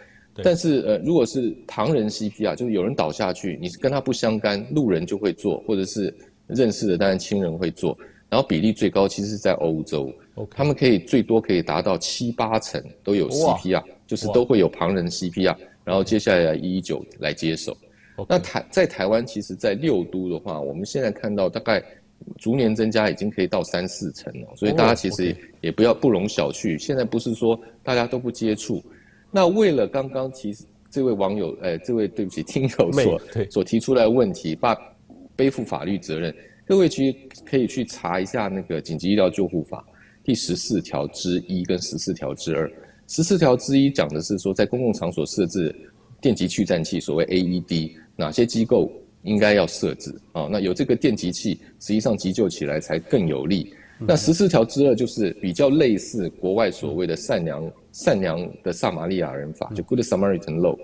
[0.43, 6.15] 但是呃，如果是唐人 CPR，就是有人倒下去，你是跟他不相干，路人就会做，或者是
[6.47, 7.97] 认识的，当然亲人会做。
[8.29, 10.13] 然后比例最高其实是在欧洲。
[10.51, 17.77] 他们可以最多可以达到七八成都有 CPR，就是都会有旁人 CPR，然后接下来一一九来接手。
[18.29, 21.85] 那台在台湾，其实，在六都的话，我们现在看到大概
[22.39, 24.49] 逐年增加，已经可以到三四成了。
[24.57, 26.79] 所以大家其实也不要不容小觑。
[26.79, 28.83] 现在不是说大家都不接触。
[29.31, 33.21] 那为了刚刚其实这位网友，哎，这位对不起听友所
[33.51, 34.75] 所提出来的问题，把
[35.35, 36.35] 背负法律责任，
[36.67, 39.85] 各位其实可以去查一下那个紧急医疗救护法。
[40.27, 42.69] 第十四条之一跟十四条之二，
[43.07, 45.73] 十四条之一讲的是说，在公共场所设置
[46.21, 48.91] 电极去颤器，所谓 AED，哪些机构
[49.23, 50.49] 应该要设置啊？
[50.51, 53.73] 那有这个电极器，实际上急救起来才更有利。
[54.01, 60.77] 那十四条之二就是比较类似国外所谓的善良善良的撒玛利亚人法，就 Good Samaritan Law，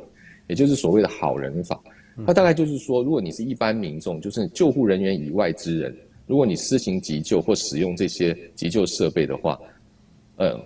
[0.46, 1.83] 也就是所谓的好人法。
[2.24, 5.92] 它大概就是说，如果你是一般民众，就是救护人员以外之人。
[6.32, 9.60] 如果你施行急救或使用这些急救设备的话，
[10.37, 10.58] 呃，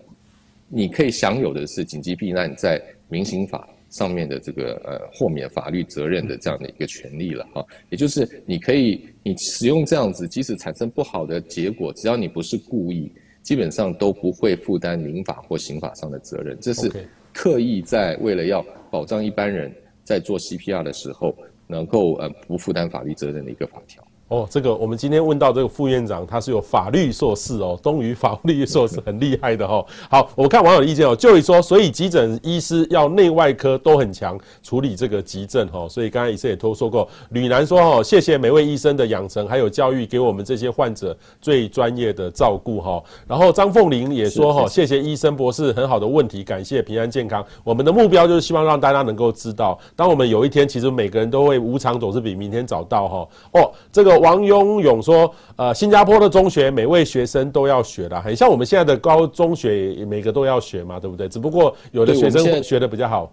[0.68, 7.66] 你可以享有的是紧急避难在民刑法上面的这个呃豁免法律责任的这样的一个权利了哈。
[7.90, 13.10] 也就是你可以你使用这样子，即使产生不好的结果，只要你不是故意，
[13.42, 16.56] 基本上都不会负担民法或刑法上的责任。
[16.60, 16.88] 这是
[17.32, 21.36] 刻意在为了要保障一般人在做 CPR 的时候
[21.66, 24.00] 能够呃不负担法律责任的一个法条。
[24.28, 29.86] 哦，这个我们今天问到这个副院长，他是有法律硕士哦，东于法律硕士很厉害的哦。
[30.10, 35.86] 好，我看网友的意见哦，就会说，所以急诊医师要内外科都很强，处理这个急症哦。
[35.88, 43.00] 所以刚才医生也都说过，吕楠说哦，谢谢每位医生的养成还有教育，给我们这些患者最专业的照顾哈。
[43.28, 47.46] 然后张凤玲也说哈，谢谢医生博士很好的问题，感谢平安健康。
[47.62, 53.28] 我们的目标就是希望让大家能够知道，当我们有一天其实每个人都会无常总是比明天早到哈。
[53.52, 54.15] 哦，这个。
[54.20, 61.28] 王庸勇说：“呃，新加坡的中学每位学生都要学的，很像我们现在的高中学，每个都要学嘛，对不对？
[61.28, 63.32] 只不过有的学生学的比较好。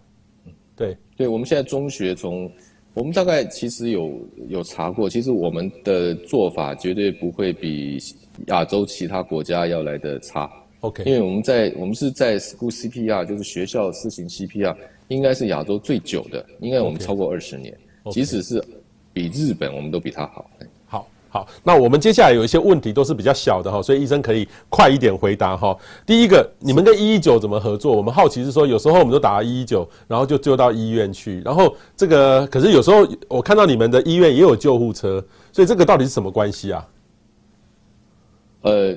[0.75, 2.51] 对，对，我们现在中学从
[2.93, 4.19] 我们大概其实有
[4.49, 7.97] 有查过，其实我们的做法绝对不会比
[8.47, 10.49] 亚洲其他国家要来的差。
[10.81, 14.75] OK，因为我们在我们是在 School CPR，就是学校施行 CPR，
[15.07, 17.77] 应该是亚洲最久的，应该我们超过二十年.
[18.11, 18.61] 即使是
[19.13, 20.49] 比日本，我们都比他好。”
[21.33, 25.75] 好，那我们接下来有一些问题都是比较小的哈，所以医生可以快一点回答哈。
[26.05, 27.91] 第一个，你们跟一一九怎么合作？
[27.95, 35.19] 我们好奇是说，有时候我们都打了一一九，然后就就到医院去，然后这个可是有时候我看到你们的医院也有救护车，
[35.51, 36.87] 所以这个到底是什么关系啊？
[38.61, 38.95] 呃。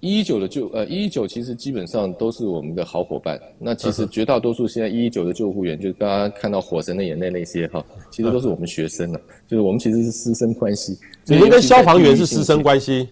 [0.00, 3.40] 一一九的救呃一一九其实基本上都是我们的好伙伴。
[3.58, 10.96] 那其实绝大多数现在一一九的救护员，就是大家看到《火神的眼泪》那些哈，其实都是我们学生了，就是我们其实是师生关系。
[11.26, 13.08] 你们跟消防员是师生关系？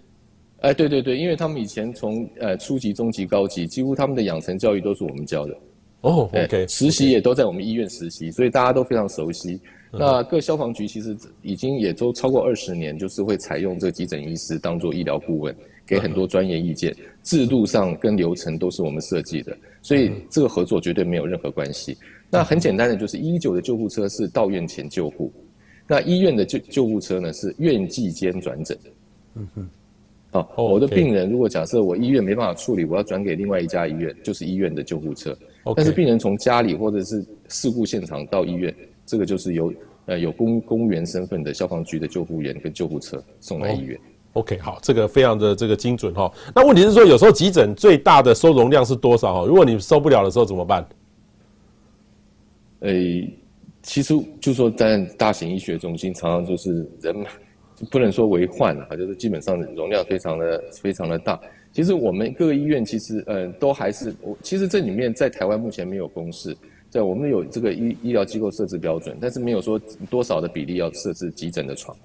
[0.60, 5.52] 哎，对对对，因为他们以前从呃初级、中级、高级，几乎他们的养成教育都是我们教的。
[6.02, 9.60] 哦，OK，实习也都在我们医院实习，所以大家都非常熟悉。
[9.90, 15.54] 那各消防局其实已经也都超过二十年，就是会采用这个急诊医师当做医疗顾问。
[15.86, 21.96] 给很多专业意见，制度上跟流程都是我们设计的，所以这个合作绝对没有任何关系。
[22.28, 25.32] 那很简单的，就是一一九的救护车是到院前救护，
[25.86, 28.76] 那医院的救救护车呢是院际间转诊。
[29.34, 29.68] 嗯哼，
[30.30, 35.36] 好，我的病人如果假设我医院没办法处理，我要转给另外一家医院，就是医院的救护车。
[35.76, 38.74] 但是病人从家里或者是事故现场到医院，
[39.04, 39.72] 这个就是由
[40.06, 43.98] 呃有公公务员身份的消防局的救护员跟救护车送来医院。
[44.36, 46.30] OK，好，这个非常的这个精准哈。
[46.54, 49.46] 那问题是说，有时候急诊最大的收容量是多少哈？
[49.46, 50.86] 如果你收不了的时候怎么办？
[52.80, 53.34] 诶、
[53.82, 57.16] 其实就说在大型医学中心，常常就是人
[57.90, 61.40] 不能说为患啊，就是基本上容量非常的非常的大。
[61.72, 66.54] 其实我们各个医院其实嗯都还是我，其实这里面在台湾目前没有公示，
[66.90, 69.80] 在我们有这个医医疗机构设置标准，但是没有说
[70.10, 71.96] 多少的比例要设置急诊的床。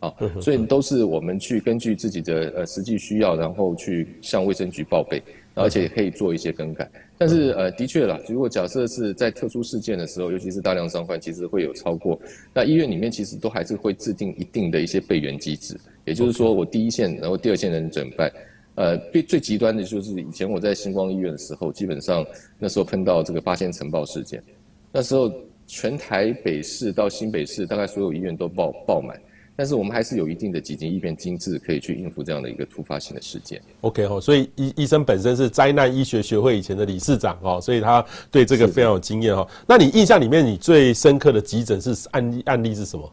[0.00, 5.22] 啊，所以都是我们去根据自己的呃实际需要，然后去向卫生局报备，
[5.54, 6.90] 而且可以做一些更改。
[7.16, 12.20] 但是呃，的确啦，如果假设是在特殊事件的时候，尤其是大量伤患，其实会有超过。
[12.52, 18.32] 那医院里面其实都还是会制定一定的一些备援机制，也就是说，我第一线，然后第二线人怎么办？
[18.74, 22.26] 呃，最最极端的就是以前我在星光医院的时候，基本上
[22.58, 24.42] 那时候碰到这个八仙尘爆事件，
[24.90, 25.32] 那时候
[25.68, 29.16] 全台北市到新北市，大概所有医院都爆爆满。
[29.56, 33.62] 但是我们还是有一定的紧急应变机制，可以去应付这样的一个突发性的事件。
[33.82, 39.46] OK 哈，所以医医生本身是灾难医学学会以前的理事长哦，所以他对这个非常有经验哈。
[39.66, 43.12] 那你印象里面你最深刻的急诊是案例案例是什么？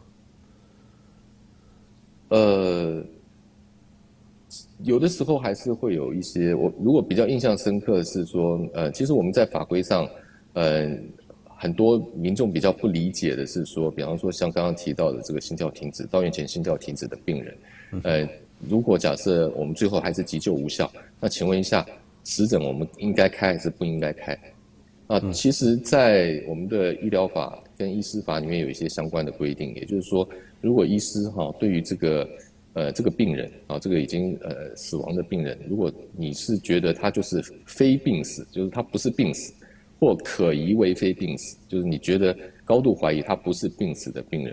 [2.30, 3.04] 呃，
[4.82, 10.08] 有的时候还是会有一些，我如果比较印象深刻的是说，呃，其实我们在法规上，
[10.54, 10.98] 呃。
[11.62, 17.56] 很多民众比较不理解的是说，比方说像刚刚提到的这个心跳停止，到院前心跳停止的病人，
[18.02, 18.28] 呃，
[18.68, 21.86] 如果假设我们最后还是急救无效，那请问一下，
[22.24, 24.36] 死诊我们应该开还是不应该开？
[25.06, 30.28] 啊，其实，在我们的医疗法跟医师法里面有一些相关的规定，也就是说，
[30.60, 32.28] 如果医师哈对于这个
[32.72, 39.52] 呃这个病人啊，这个已经呃死亡的病人，如果你是觉得他就是非病死，就是他不是病死。
[40.02, 44.52] 或可疑为非病死，就是你觉得高度怀疑他不是病死的病人，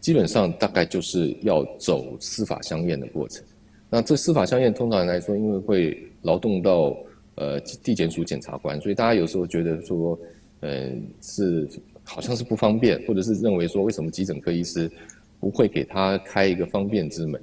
[0.00, 3.40] 基本上大概就是要走司法相验的过程。
[3.88, 6.96] 那这司法相验通常来说，因为会劳动到
[7.36, 10.18] 呃地检署检察官，所以大家有时候觉得说，
[10.62, 11.68] 嗯、是
[12.02, 14.90] 好像是不方便，或者是认为说，为什么急诊科医师
[15.38, 17.40] 不会给他开一个方便之门？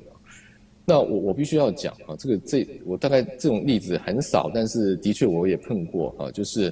[0.84, 6.72] 那我我必须要讲啊，这个这我大概这种例子很少，但是的确我也碰过啊，就是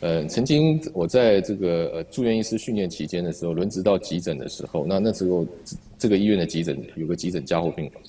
[0.00, 5.46] 呃曾经我在这个呃住院医师训练期间的时候，轮值到急诊的时候，那那时候
[5.98, 8.02] 这个医院的急诊有个急诊加护病房，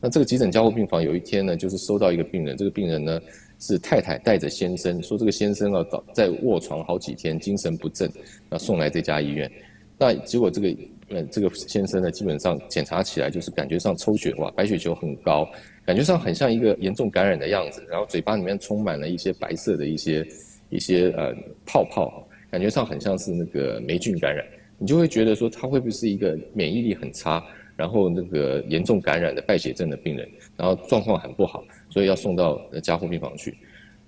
[0.00, 3.20] 那这个急诊加护病房有一天呢，就是收到一个病人，这个病人呢
[3.58, 8.10] 是太太带着先生，说这个先生要倒在卧床好几天，精神不振，
[8.48, 9.50] 那送来这家医院，
[9.98, 10.74] 那结果这个。
[11.12, 15.44] 呃，这个先生呢，基本上检查起来就是感觉上抽血哇，白血球很高，
[15.84, 20.24] 感觉上很像一个严重感染的样子，然后嘴巴里面充满了一些白色的一些
[20.70, 21.34] 一些呃
[21.66, 24.42] 泡泡，感觉上很像是那个霉菌感染，
[24.78, 27.44] 你就会觉得说他会不会是一个免疫力很差，
[27.76, 33.54] 然后那个严重感染的败血症的病人，然后状况很不好，所以要送到加护病房去。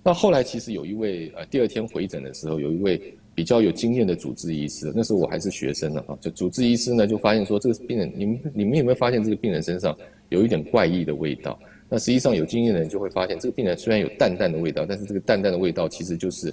[0.02, 3.14] 那后来其实有一位呃，第二天回诊的时候，有一位。
[3.34, 9.96] 比较有经验的主治医师，那时候我还是学生呢，哈，就主治医师呢就发现说，这个病人，你们你们有没有发现这个病人身上
[10.28, 11.58] 有一点怪异的味道？
[11.92, 16.50] 那实际上有经验的人就会发现，这个病人虽然有淡淡的味道，但是这个淡淡的味道其实就是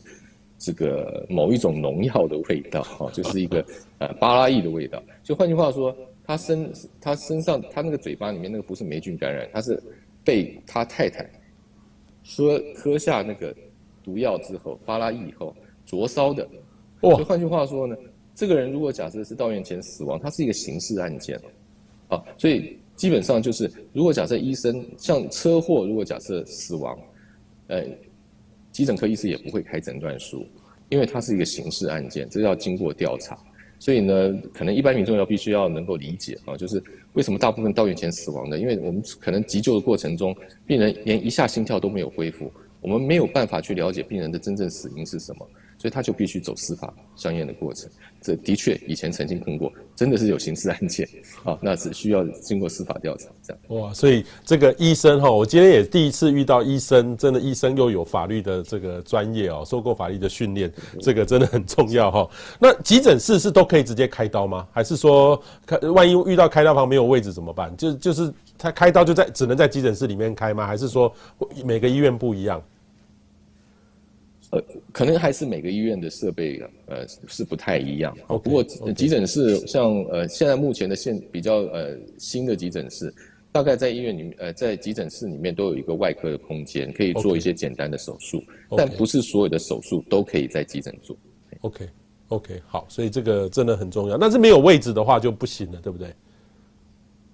[0.58, 3.66] 这个某一种农药的味道，哈，就是一个
[4.00, 5.02] 呃巴拉意的味道。
[5.24, 6.70] 就换句话说，他身
[7.00, 9.82] 他身上他那个嘴巴里面那个不是霉菌感染，他是
[10.26, 11.26] 被他太太
[12.36, 13.56] 喝喝下那个
[14.04, 16.46] 毒药之后，巴拉意以后灼烧的。
[17.00, 17.96] 哦，就换句话说呢，
[18.36, 21.40] 这个人如果假设是到院前死亡，他是一个刑事案件
[22.10, 27.00] 哦，啊，所以基本上就是，如果假设医生像车祸，如果假设死亡，
[27.68, 27.82] 呃，
[28.74, 30.46] 急诊科医师也不会开诊断书，
[30.90, 33.38] 因为它是一个刑事案件，这要经过调查，
[33.80, 36.84] 所以呢，可能一般民众要必须要能够理解啊，就是
[37.14, 40.36] 为什么大部分到院前死亡的，因为我们可能急救的过程中，
[40.68, 45.48] 病人连一下心跳都没有恢复，我们没有办法去了解病人的真正死因是什么。
[45.80, 47.90] 所以他就必须走司法相应的过程，
[48.22, 51.08] 这的确以前曾经碰过，真的是有刑事案件，
[51.46, 53.62] 啊，那只需要经过司法调查这样。
[53.70, 60.70] 哇，所以这个医生哈，我今天也第一次遇到医生，真的医生又有法律的这个专业哦，受过法律的训练，
[61.02, 62.30] 这个真的很重要哈。
[62.60, 64.68] 那急诊室是都可以直接开刀吗？
[64.74, 67.74] 还是说开万一遇到开刀房没有位置怎么办？
[67.78, 70.68] 就就是他开刀就在只能在急诊室里面开吗？
[70.68, 71.10] 还是说
[71.64, 72.62] 每个医院不一样？
[74.52, 74.60] 呃，
[74.92, 78.18] 可能还是每个医院的设备呃是不太一样。
[78.28, 83.14] 哦，不过急诊室像呃现在目前的现比较呃新的急诊室，
[83.52, 88.44] 大概在医院里面呃在急诊室里面都有一个外科的空间，可以做一些简单的手术，
[88.76, 91.16] 但不是所有的手术都可以在急诊做。
[91.62, 91.88] OK
[92.30, 94.18] OK 好，所以这个真的很重要。
[94.18, 96.12] 但是没有位置的话就不行了，对不对？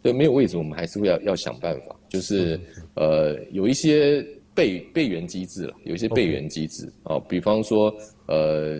[0.04, 2.60] 对，没有位置我们还是会要要想办法，就是
[2.96, 4.28] 呃有一些。
[4.56, 7.94] 备备援机制了，有一些备援机制啊，比方说，
[8.28, 8.80] 呃，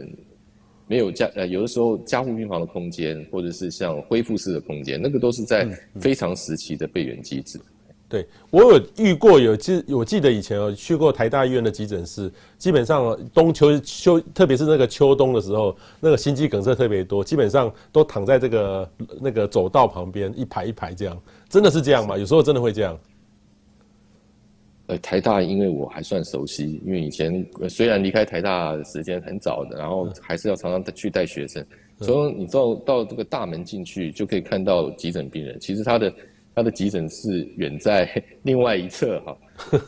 [0.88, 5.68] 没有加呃，有的时候加护病房的空间，或者是像恢复室的空间，那个都是在
[6.00, 7.60] 非常时期的备援机制。
[8.08, 21.20] 对，我有遇过，有记我记得以前有去过台大医院的急诊室，基本上冬秋秋，特别是那个秋冬的时候，那个心肌梗塞特别多，基本上都躺在这个那个走道旁边一排一排这样，
[21.50, 22.16] 真的是这样吗？
[22.16, 22.98] 有时候真的会这样。
[24.88, 31.66] 呃，台大因为我还算熟悉，因为以前虽然离开台大的时间很早的，然后还是要常常去带学生，
[32.02, 35.60] 所以你到到这个大门进去就可以看到急诊病人。
[35.60, 36.14] 其实他的
[36.54, 38.08] 他的急诊室远在
[38.44, 39.36] 另外一侧哈，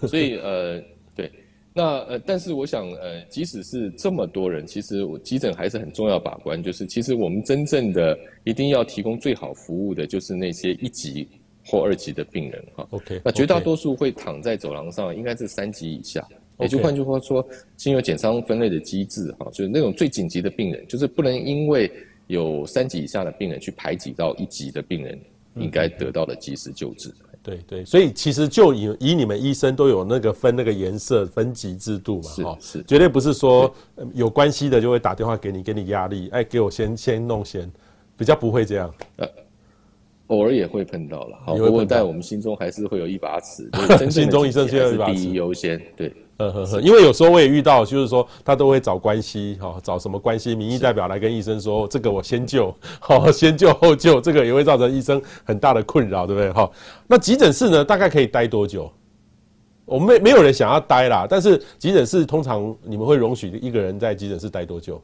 [0.08, 0.82] 所以呃
[1.16, 1.32] 对，
[1.74, 11.28] 那呃但是我想呃即使是这么多人，其实我急诊还是很重要把关，就是其实我们真正的一定要提供最好服务的就是那些一级。
[11.68, 16.26] 或二级的病人哈，OK，那绝大多数会躺在走廊上，应该是三级以下。
[16.60, 21.92] 也就换句话说，经由减伤分类的机制哈，就是那种最紧急的病人，就是不能因为
[22.26, 25.20] 有三级以下的病人去排挤到一级的病人
[25.56, 27.14] 应该得到的及时救治。
[27.44, 32.84] 对对，所以其实就以以你们医生都有那个分那个颜色分级制度嘛，哈，是。
[32.84, 33.72] 绝对不是说
[34.16, 37.72] 有关系的就会打电话给你，给你压力，哎，给我先先弄先，
[38.18, 38.94] 比较不会这样。
[39.18, 39.28] 呃
[40.28, 43.70] 偶尔也会碰到了，好，不过在我们心中还是会有一把尺，
[44.12, 56.52] 心中医生需要一把尺，第一优先，对，呵呵呵，因为有时候我也遇到，就是说他都会找关系，哈，找什么关系，民意代表来跟医生说，这个我先救， 好，先救后救，这个也会造成医生很大的困扰，对不对？
[56.52, 56.70] 哈，
[57.08, 58.92] 那急诊室呢，大概可以待多久？
[59.86, 65.02] 我们没没有人想要待啦，但是急诊室通常你们会容许一个人在急诊室待多久？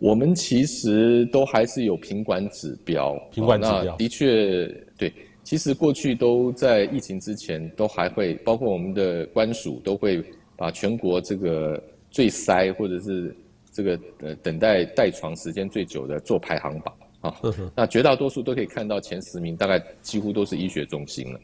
[0.00, 4.66] 我们其实都还是有品管指标，品管指标，那的确
[4.98, 5.12] 对。
[5.42, 10.22] 其实过去都在疫情之前，都还会包括我们的官署都会
[10.56, 13.34] 把全国这个最塞或者是
[13.72, 17.36] 这个呃等待待床时间最久的做排行榜啊。
[17.74, 21.40] 那绝大多数都可以看到前十名，大概几乎都是医学中心了。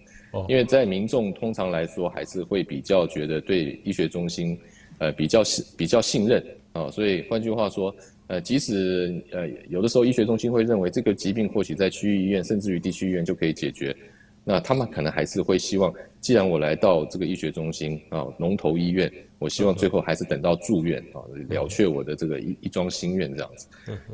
[0.48, 4.56] 因为在民众通常来说还是会比较觉得对医学中心，
[4.98, 6.44] 呃，比较信比较信任
[6.74, 7.94] 啊，所以换句话说，
[8.28, 13.96] 呃，即使呃有的时候医学中心会认为这个疾病或许在区域医院甚至于地区医院就可以解决。
[14.48, 21.18] 那他们可能还是会希望，既然我来到这个医学中心啊，龙头医院，我希望最后还是等到住院啊，
[21.48, 23.66] 了却我的这个一一桩心愿这样子。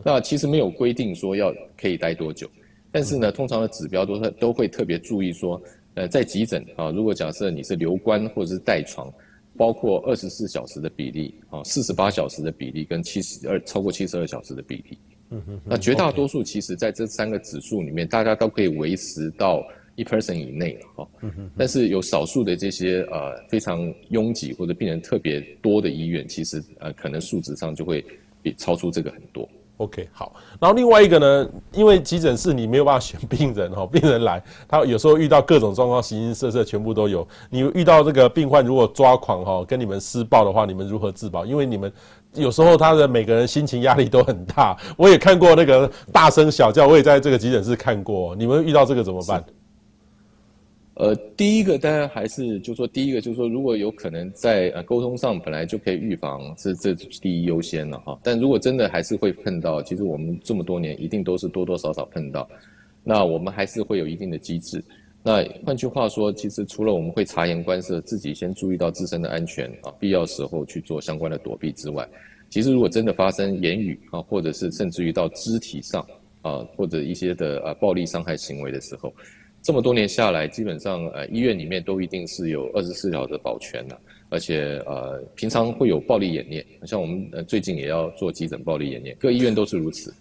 [0.02, 2.50] 那其实没有规定说要可以待多久，
[2.90, 5.60] 但是呢，通常的指标都是都会特别注意说，
[5.92, 9.12] 呃，在急诊啊，如果假设你是留观或者是带床，
[9.56, 14.98] 包括二十四小时的比例啊，四十八小时的比例跟七十二超过七十二小时的比例，
[15.30, 19.62] 嗯哼那绝大多数其实在这三个指数里面，大家都可以维持到。
[19.94, 21.08] 一 person 以内了哈，
[21.54, 28.02] 但是有少数的这些呃非常拥挤或者病人特别多的医院，其实呃可能数值上就会
[28.40, 29.46] 比超出这个很多。
[29.82, 37.26] OK，好，然后另外一个呢，因为急诊室你没有办法选病人哈， 病人来他有时候遇到各种状况，形形色色全部都有。
[37.50, 41.44] 你遇到这个病患如果抓狂哈，跟你们施暴的话，你们如何自保？
[41.44, 41.92] 因为你们
[42.34, 44.76] 有时候他的每个人心情压力都很大。
[44.96, 48.36] 我也看过那个大声小叫，我也在这个急诊室看过。
[48.36, 49.44] 你们遇到这个怎么办？
[50.94, 58.20] 呃，第一个当然还是就是说，第一个就是说，如果有可能在呃沟通上本来就可以预防，是这第一优先了哈。
[58.22, 62.46] 但如果真的还是会碰到，其实我们这么多年一定都是多多少少碰到，
[63.02, 64.84] 那我们还是会有一定的机制。
[65.22, 72.06] 那换句话说，其实除了我们会察言观色，自己先注意到自身的安全啊，必要时候去做相关的躲避之外，
[72.50, 76.06] 其实如果真的发生言语啊，或者是甚至于到肢体上
[76.42, 79.10] 啊，或者一些的呃暴力伤害行为的时候。
[79.62, 83.96] 这么多年下来，基本上呃医院里面都一定是有二十四小时保全的，
[84.28, 90.12] 而且呃平常会有暴力演练，像我们呃最近也要做急诊暴力演练，各医院都是如此。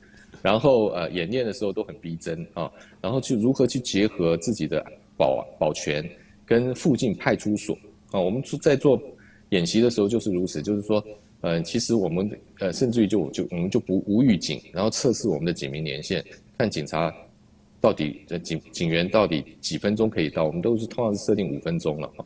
[0.43, 2.71] 然后呃演练的时候都很逼真啊，
[3.01, 4.85] 然后去如何去结合自己的
[5.17, 6.07] 保保全
[6.45, 7.75] 跟附近派出所
[8.11, 9.01] 啊，我们在做
[9.49, 11.03] 演习的时候就是如此，就是说
[11.41, 12.29] 呃其实我们
[12.59, 16.23] 呃甚至于就就我们就不无预警，然后测试我们的警民连线，
[16.59, 17.11] 看警察。
[17.81, 20.45] 到底呃警警员到底几分钟可以到？
[20.45, 22.25] 我们都是通常是设定五分钟了哈。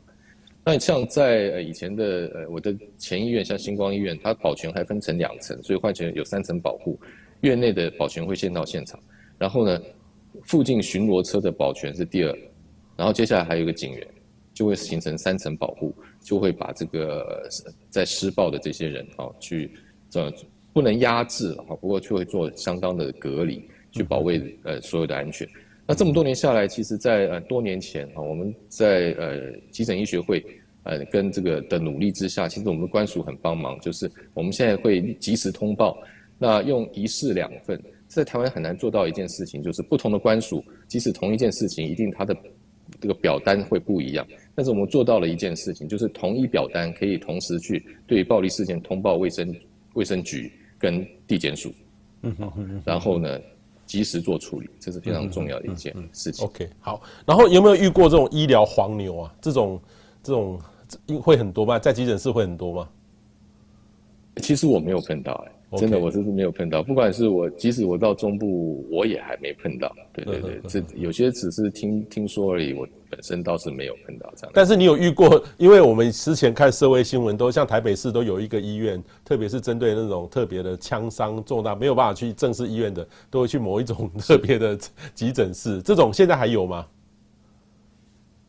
[0.64, 6.99] 那像在呃以前的呃我的前医院，像星光医院，它保全还分成两层，所以换成有三层保护。
[7.41, 8.99] 院内的保全会先到现场，
[9.38, 9.80] 然后呢，
[10.43, 12.36] 附近巡逻车的保全是第二，
[12.95, 14.08] 然后接下来还有一个警员，
[14.53, 17.47] 就会形成三层保护，就会把这个
[17.89, 19.72] 在施暴的这些人啊去
[20.10, 20.34] 这
[20.74, 23.70] 不能压制了哈，不过却会做相当的隔离。
[23.95, 25.47] 去保卫呃所有的安全。
[25.87, 30.43] 那这么多年下来，其实，在呃多年前啊，我们在呃急诊医学会
[30.83, 35.97] 呃跟这个的努力之下，其实我们的官署很帮忙，就是我们现在会及时通报。
[36.37, 42.35] 那用一式两份，在台湾很难做到一件事情，就是不同的官署，即使同一件事情，一定它的
[42.99, 44.27] 这个表单会不一样。
[44.53, 49.55] 但是我们做到了一件事情，就是同一表单可以同时去对暴力事件通报卫生
[49.93, 51.71] 卫生局跟地检署。
[52.23, 53.39] 嗯哼，然后呢，
[53.86, 56.45] 及时做处理，这是非常重要的一件事情。
[56.45, 57.01] OK，好。
[57.25, 59.33] 然后有没有遇过这种医疗黄牛啊？
[59.41, 59.81] 这种
[60.23, 60.59] 这种
[61.21, 61.77] 会很多吗？
[61.79, 62.89] 在急诊室会很多吗？
[64.41, 66.82] 其实我没有碰到、欸，哎，真的，我是没有碰到。
[66.82, 69.93] 不管是我，即使我到中部，我也还没碰到。
[70.13, 72.72] 对对对，这有些只是听听说而已。
[72.74, 74.51] 我本身倒是没有碰到这样。
[74.53, 75.43] 但是你有遇过？
[75.57, 84.78] 因为我们之前看社会新闻，都像台北市都有一个医院，特别是针对那种特别的枪伤重大没有办法去正式医院的，都会去某一种 特别的
[85.13, 85.82] 急诊室。
[85.82, 86.86] 这种现在还有吗？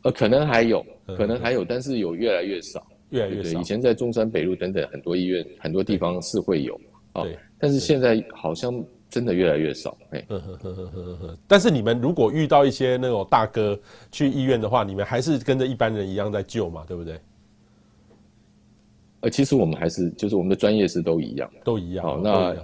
[0.02, 0.84] 呃，可能还有，
[1.16, 2.86] 可能还有，但是有越来越少。
[3.10, 3.60] 越来越少。
[3.60, 6.78] 以前在中山北路等等很多医院、很多地方是会有
[7.16, 7.26] 啊，
[7.58, 9.96] 但是现在好像真的越来越少。
[10.10, 10.26] 哎，
[11.46, 13.78] 但是你们如果遇到一些那种大哥
[14.12, 17.20] 去医院的话，你们还是跟着一般人一样在救嘛，对不对？
[19.20, 22.04] 呃，其实我们还是就是我们的专业是都一样，都一样。
[22.04, 22.54] 好，那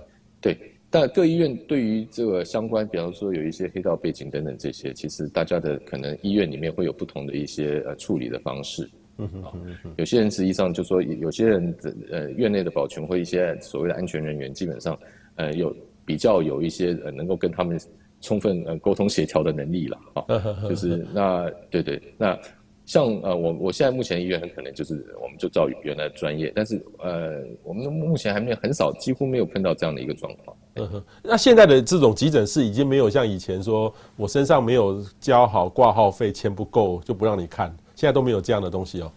[0.41, 0.59] 对，
[0.91, 8.89] 但各医院对于这个相关，比方说有一些黑道背景等等这些，其实大家的可能医院里面会有不同的一些呃处理的方式。
[9.19, 14.99] 嗯哼，有些人实际上就说，有些人的呃院内的保全或一些所谓的安全人员，基本上
[15.37, 17.79] 呃有比较有一些呃能够跟他们
[18.21, 20.25] 充分呃沟通协调的能力了啊，
[20.69, 22.39] 就是那对对，那
[22.87, 30.57] 像呃我我现在目前医院很可能就是我们就照原来的专业，但是呃我们目前还没有很少几乎没有碰到这样的一个状况。
[30.77, 37.77] 嗯哼，那现在的这种急诊室已经没有像以前说我身上没有交好挂号费，钱不够就不让你看。
[38.03, 39.13] 现在都没有这样的东西哦，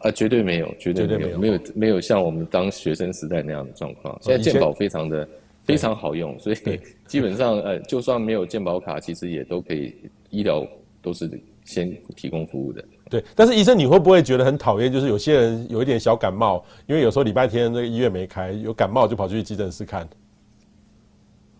[0.00, 4.18] 啊，绝对没有，绝对没有，没有，没有像我们当学生时代那样的状况。
[4.20, 5.28] 现在健保非常的
[5.62, 6.56] 非常好用，所以
[7.06, 9.94] 基本上呃，就算没有健保卡，其实也都可以
[10.30, 10.66] 医疗
[11.00, 11.30] 都是
[11.64, 12.84] 先提供服务的。
[13.08, 14.92] 对，但是医生，你会不会觉得很讨厌？
[14.92, 20.08] 就是有些人有一点小感冒，因为有时候礼拜天那个医院没开，有感冒就跑去急诊室看。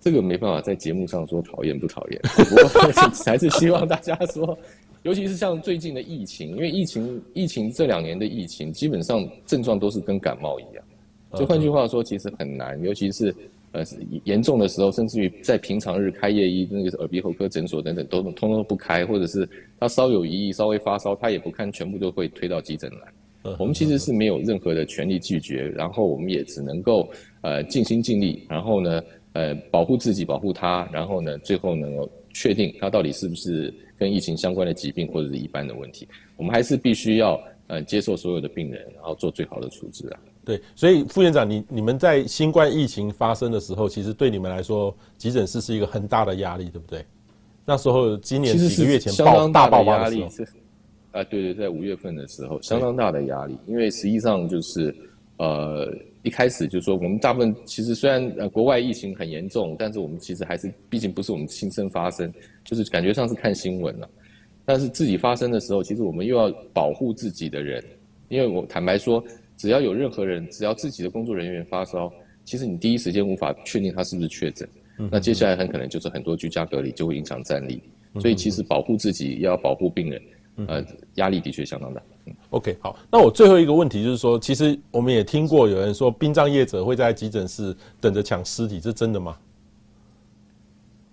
[0.00, 2.64] 这个没办法在节目上说讨厌不讨厌，不过
[3.24, 4.58] 还是希望大家说，
[5.04, 10.84] 尤其是像最近的疫情，因为疫情疫情这两年的疫情，基本上症状都是跟感冒一样。
[11.34, 13.34] 就换句话说，其实很难，尤其是
[13.72, 13.84] 呃
[14.24, 19.46] 严重的时候，甚至于在平常日开业医那个耳鼻喉科诊所等等，都通通都不开，或者是
[19.78, 23.54] 他稍有疑义、稍微发烧，他也不看，全部都会推到急诊来。
[23.58, 27.06] 我们其实是没有任何的权利拒绝，然后我们也只能够
[27.42, 29.02] 呃尽心尽力，然后呢。
[29.34, 36.06] 呃，保护自己，保护他，然后呢，最后能够确定它到底是不是跟疫情相关的疾病或者是一般的问题，
[36.36, 40.20] 我们还是必须要呃接受所有的病人，然后做最好的处置啊。
[40.44, 47.02] 对，所以副院长，你你们在新冠疫情发生的时候，其实对你们来说，急诊室是一个很大的压力，对不对？
[47.64, 50.28] 那时候今年几个月前爆大爆发的时候，
[51.12, 54.94] 啊，对对，在五月份的时候，相当大的压力，因为实际上就是
[55.38, 55.90] 呃。
[56.24, 62.32] 一开始就说，我们大部分其实虽然呃国外疫情很严重，但是我们其实还是毕竟不是我们亲身发生，
[62.64, 64.08] 就是感觉上是看新闻了。
[64.64, 67.84] 但是自己发生的时候，其实我们又要保护自己的人，
[68.30, 69.22] 因为我坦白说，
[69.58, 72.10] 只要有任何人，只要自己的工作人员发烧，
[72.42, 74.66] 其实你第一时间无法确定他是不是确诊，
[75.10, 77.82] 那接下来很可能就是很多居家隔离就会影响战力。
[78.18, 80.22] 所以其实保护自己也要保护病人，
[80.68, 80.82] 呃，
[81.16, 82.02] 压力的确相当大。
[82.54, 89.36] OK，好，那我最后一个问题就是说，其实我们也听过有人说，殡葬业者会在急诊室等着抢尸体，这真的吗？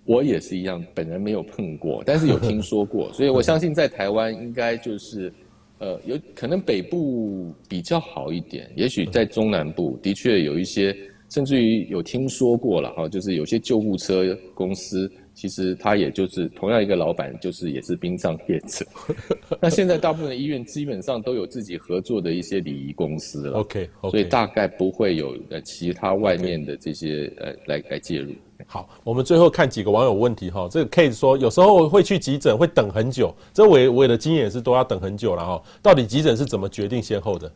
[0.04, 5.32] 我也是一样，本人没有碰过，但是有听说过， 所以我相信在台湾应该就是，
[5.78, 10.96] 呃，有可能北部比较好一点，也许在中南部的确有一些，
[11.28, 15.10] 甚至于有听说过了哈，就是有些救护车公司。
[15.34, 18.84] 其实他也就是同样一个老板，就是也是殡葬业者。
[19.60, 23.58] 那现在大部分的医院基本上都有自己合作的一些礼仪公司了。
[23.58, 24.10] OK，, okay.
[24.10, 28.32] 所以大概不会有呃其他外面的这些.呃来来介入。
[28.66, 30.68] 好，我们最后看几个网友问题哈。
[30.70, 35.62] 这个 case 说有时候会去急诊会等很久，这我我的经验是都要等很久了哈。
[35.82, 37.52] 到底急诊是怎么决定先后的？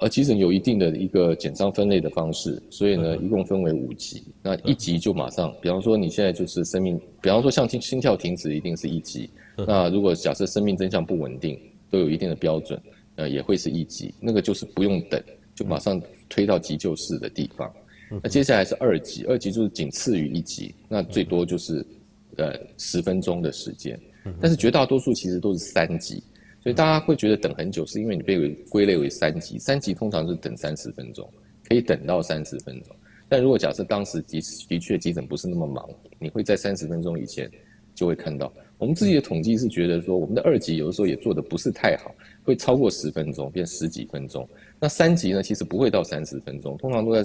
[0.00, 4.24] 而急诊有一定的一个简章分类的方式，所以呢，一共分为五级。
[4.42, 9.28] 那一级就马上，比方说你现在就是生命，比方说像心心跳停止，一定是一级。
[9.66, 11.58] 那如果假设生命真相不稳定，
[11.90, 12.80] 都有一定的标准，
[13.16, 14.14] 呃，也会是一级。
[14.20, 15.22] 那个就是不用等，
[15.54, 17.70] 就马上推到急救室的地方。
[18.22, 21.84] 那接下来是二级，二级就是仅次于一级，那最多就是
[22.36, 24.00] 呃十分钟的时间。
[24.40, 26.22] 但是绝大多数其实都是三级。
[26.62, 31.26] 所以大家会觉得等很久，是因为你被归类为三级，三级通常是等三十分钟，
[31.66, 32.94] 可以等到三十分钟。
[33.30, 35.88] 但如果假设当时的的确急诊不是那么忙，
[36.18, 37.50] 你会在三十分钟以前
[37.94, 38.52] 就会看到。
[38.76, 44.46] 我们自己的统计是觉得说，我们的二级有的时候也做得不是太好，会超过十分钟，变十几分钟。
[44.78, 47.22] 那三级呢，其实不会到三十分钟，通常都在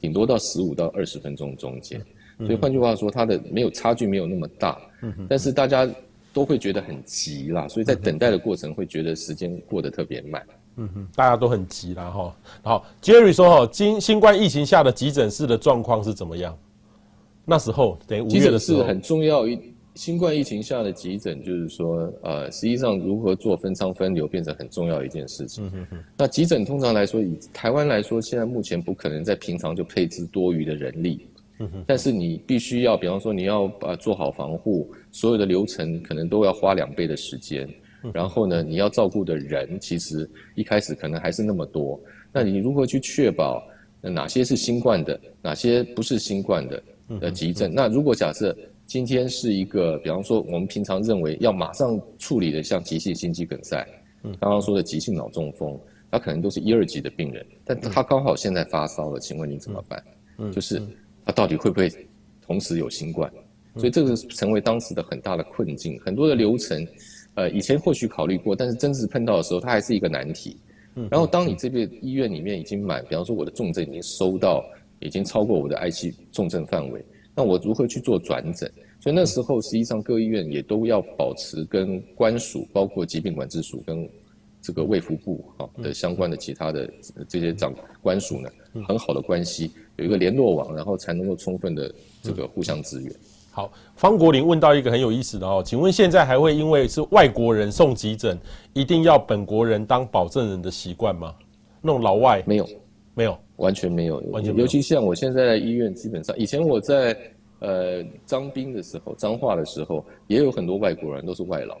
[0.00, 2.00] 顶多到十五到二十分钟中间。
[2.38, 4.80] 所以换句话说，它的没有差距没有那么大。
[5.28, 5.90] 但是大家。
[6.32, 10.42] 都会觉得很急啦，所以在等待的过程会觉得时间过得特别慢。
[10.76, 12.36] 嗯哼，大家都很急啦哈。
[12.62, 16.56] 好，Jerry 说哈，今新冠疫情下的急诊室的状况是怎么样？
[17.44, 19.46] 那时候等于五月的时候，急诊室很重要。
[19.48, 19.58] 一
[19.96, 25.66] 新冠疫情下的急诊，就是说，呃，实际上如何做分舱分流变成很重要的一件事情。
[25.66, 26.04] 嗯哼哼。
[26.16, 31.26] 那急诊通常来说，以台湾来说，现在目前不可能在平常就配置多余的人力。
[31.58, 37.68] 嗯但是你必须要，比方说你要把做好防护，所有的流程可能都要花两倍的时间。
[38.14, 42.00] 然后呢，你要照顾的人其实一开始可能还是那么多。
[42.32, 43.62] 那你如何去确保
[44.00, 46.82] 哪些是新冠的，哪些不是新冠的
[47.20, 47.72] 的急症？
[47.74, 48.56] 那如果假设
[48.86, 53.86] 今天是一个，比方说我们平常认为要马上处理的，像急性心肌梗塞，
[54.22, 55.78] 刚刚说的急性脑中风，
[56.10, 60.02] 它可能都是一二级的病人，但他刚好现在发烧了，请问你怎么办？
[60.50, 60.80] 就是。
[61.22, 61.92] 他到底会不会
[62.40, 63.30] 同时有新冠？
[63.76, 65.98] 所以这个成为当时的很大的困境。
[66.00, 66.86] 很多的流程，
[67.34, 70.56] 呃，以前或许考虑过，但是真实碰到的时候，它还是一个难题。
[71.08, 74.64] 然后当你这边医院里面已经满，比方说我的重症已经收到，
[74.98, 77.02] 已经超过我的 IC 重症范围，
[77.34, 78.70] 那我如何去做转诊？
[79.00, 84.06] 所以那时候实际上各医院也都要保持跟官署，包括疾病管制署跟
[84.60, 86.92] 这个卫福部啊的相关的其他的
[87.26, 88.50] 这些长官署呢，
[88.86, 89.70] 很好的关系。
[89.96, 93.14] 有一个联络网，然后才能够充分的这个互相支援。
[93.52, 98.38] 好，方国林问到一个很有意思的哦，请问现在还会因为是外国人送急诊，
[98.72, 101.34] 一定要本国人当保证人的习惯吗？
[101.82, 102.68] 那种老外没有，
[103.12, 104.64] 没有，完全没有，完全没有。
[104.64, 107.16] 尤其像我现在在医院，基本上以前我在
[107.58, 111.76] 呃彰兵的时候，彰化的时候，也有很多外国人，都是外劳，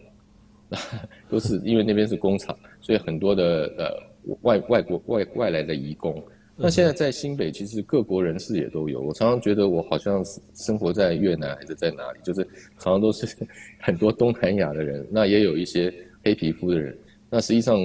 [1.30, 6.20] 都是因为那边是工厂，所以很多的呃外外国外外来的移工。
[6.62, 9.00] 那现在在新北，其实各国人士也都有。
[9.00, 10.22] 我常常觉得我好像
[10.54, 12.44] 生活在越南还是在哪里，就是
[12.78, 13.26] 常常都是
[13.80, 15.92] 很多东南亚的人，那也有一些
[16.22, 16.96] 黑皮肤的人。
[17.30, 17.78] 那实际上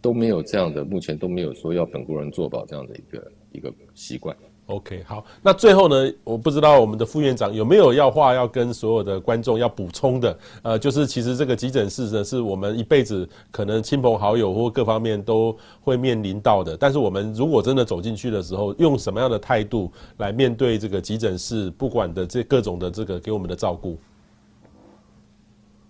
[0.00, 4.34] 都没有这样的，目前都没有说要本国人做保这样的一个一个习惯。
[4.66, 23.98] OK，好，那最后呢，我不知道我们的副院长有没有要话要跟所有的观众要补充的，呃，就是其实这个急诊室呢，是我们一辈子可能亲朋好友或各方面都会面临到的，但是我们如果真的走进去的时候，用什么样的态度来面对这个急诊室，不管的这各种的这个给我们的照顾？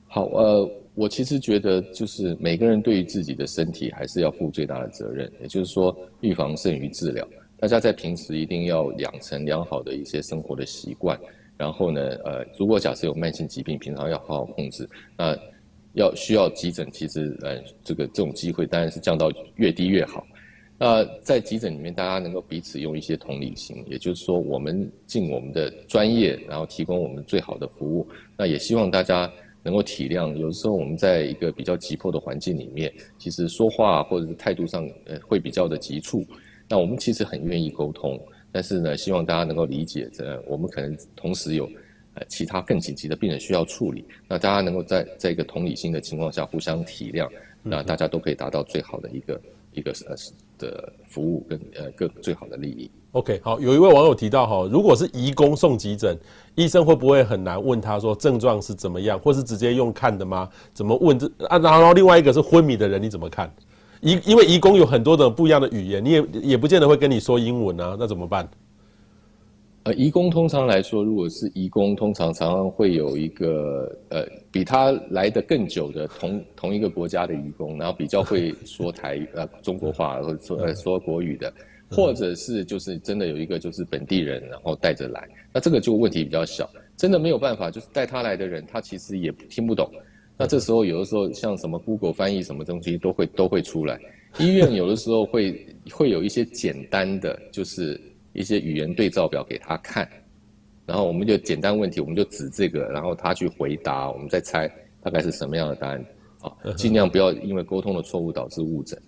[0.09, 7.25] 好，呃，我其实觉得就是每个人对于自己的身体还是要负最大的责任，也就是说，预防胜于治疗。
[7.59, 11.19] 大家在平时一定要养成良好的一些生活的习惯，
[11.57, 14.89] 然后呢，呃，如果假设有慢性疾病，平常要好好控制。
[15.17, 15.37] 那
[15.95, 20.27] 要需要急诊，其实呃，这个这种机会当然是降到越低越好。
[20.77, 28.07] 那在急诊里面，大家能够彼此用一些同理心，也就是说，我们尽我们的专业，然后提供我们最好的服务。
[28.37, 29.33] 那也希望大家
[29.63, 36.27] 能够体谅，有时候我们在一个比较急迫的环境里面，其实说话或者是态度上，呃，会比较的急促。
[36.69, 41.69] 那我们其实很愿意沟通，但是呢，希望大家能够理解，这我们可能同时有
[42.15, 47.29] 呃其他更紧急的病人需要处理，那大家能够在在一个同理心的情况下互相体谅，
[47.62, 49.41] 那大家都可以达到最好的一个
[49.73, 50.17] 一个呃
[50.59, 52.91] 的服务跟呃各最好的利益。
[53.12, 56.19] OK，好，有一位网友提到哈，如果是移工送急诊，
[56.57, 60.49] 医生会不会很难问他说症状是怎么样，或是直接用看的吗？
[60.73, 61.59] 怎么问这啊？
[61.59, 63.53] 然后另外一个是昏迷的人，你怎么看？
[64.05, 68.47] 移因为移工有很多种不一样的语言，你也也不见得会跟你说英文啊，那怎么办？
[69.85, 81.53] 呃，移工通常来说，如果是移工，通常常常会有一个呃比他来的更久的同同一个国家的移工，然后比较会说台 呃中国话或者说呃说国语的，
[81.91, 86.69] 或者是就是真的有一个就是本地人，然后带着来，那这个就问题比较小。
[86.97, 89.91] 真的没有办法，就是带他来的人，他其实也听不懂。
[90.37, 93.99] 那这时候有的时候像什么 Google 翻译什么东西都会都会出来，
[94.39, 98.01] 医院有的时候会 会有一些简单的就是
[98.32, 100.09] 一些语言对照表给他看，
[100.87, 104.68] 然后我们就简单问题我们就指这个，然后他去回答，我们再猜
[105.01, 106.05] 大概是什么样的答案，
[106.41, 109.01] 啊，尽量不要因为沟通的错误导致误诊。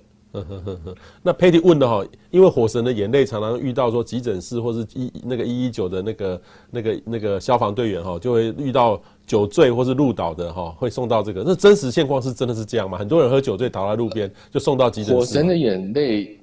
[1.23, 11.43] 那 Patty 问的哈，因为火神的眼泪常常遇到说急诊室或是一那个一一九的那个那个那个消防队员哈，就会遇到酒醉或是路倒的哈，会送到这个。
[11.47, 12.99] 那真实现况是真的是这样吗？
[12.99, 15.21] 很多人喝酒醉倒在路边就送到急诊室。
[15.21, 16.41] 火神的眼泪，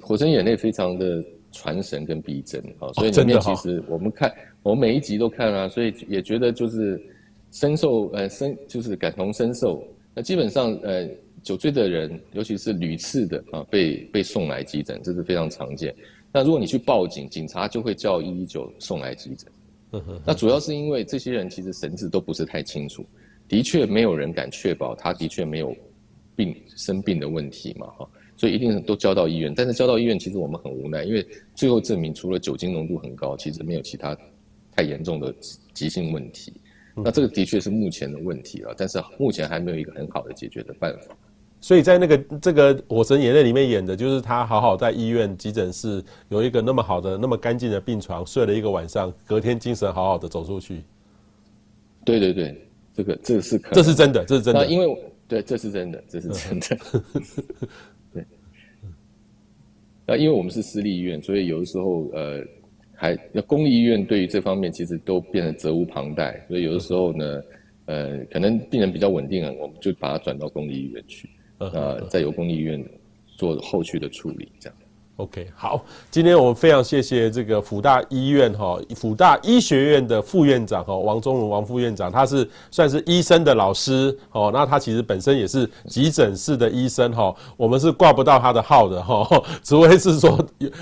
[0.00, 1.22] 火神眼泪非常的
[1.52, 4.32] 传神跟逼真啊，所以里面其实我们看
[4.62, 7.00] 我们每一集都看啊，所以也觉得就是
[7.52, 9.82] 深受呃深就是感同身受。
[10.14, 11.08] 那基本上呃。
[11.46, 15.94] 酒醉的人，尤其是屡次的啊，被被送来急诊，这是非常常见。
[16.32, 20.02] 那如果你去报警，警察就会叫一一九送来急诊。
[20.24, 23.06] 那主要是因为这些人其实神志都不是太清楚，
[23.46, 25.72] 的确没有人敢确保他的确没有
[26.34, 29.54] 病生病的问题嘛，哈，所以一定都交到医院。
[29.54, 31.24] 但是交到医院，其实我们很无奈，因为
[31.54, 34.18] 最后证明除了酒精浓度很高，其实没有其他
[34.74, 35.32] 太严重的
[35.72, 36.54] 急性问题。
[36.96, 41.16] 那这个的确是目前的问题了，但是目前还没有一个很好的解决的办法。
[41.60, 50.82] 所以在那个这个《火神眼泪》里面演的就是他好好在医院急诊室有一个那么好的、那么干净的病床，睡了一个晚上，隔天精神好好的走出去。
[52.04, 54.64] 对对对，这个这个是可，这是真的，这是真的。
[54.66, 56.78] 因为对，这是真的，这是真的。
[58.14, 58.24] 对。
[60.06, 62.44] 那因为我们是私立医院，所以有的时候呃，
[62.94, 67.42] 还那公立医院对于这方面其实都变得责无旁贷，所以有的时候呢，
[67.86, 71.28] 呃，可能病人比较稳定了，我们就把他转到公立医院去。
[71.58, 72.84] 呃，再由公立医院
[73.26, 74.78] 做后续的处理，这样。
[75.16, 89.26] OK，好，今天我们非常谢谢这个辅大医院哈，辅大医学院的副院长哈，王宗文王副院长，他是算是医生的老师哦，那他其实本身也是急诊室的医生哈，我们是挂不到他的号的哈，
[89.64, 90.38] 除非是说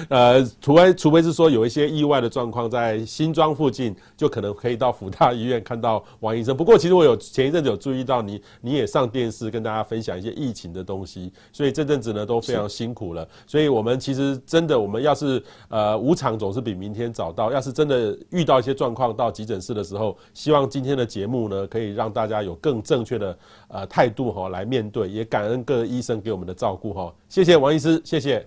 [0.09, 6.57] 呃，除非除非是说有一些意外的状况在新庄附近，就可能可以到辅大医院看到王医生。
[6.57, 14.24] 不过其实我有前一阵子有注意到你，你也上电视跟大家分享一些疫情的东西，所以这阵子呢都非常辛苦了，所以我们其实。
[14.47, 17.51] 真的，我们要是呃无常总是比明天早到。
[17.53, 27.15] 要是真的遇到一些状况到急诊室的时候，希望今天的节目呢，可以让大家有更正确的呃态度哈来面对，也感恩各医生给我们的照顾哈。
[27.29, 28.47] 谢谢王医师，谢谢。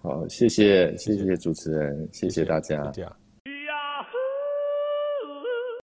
[0.00, 2.90] 好，谢谢谢谢主持人，谢谢大家。
[2.92, 3.17] 谢谢。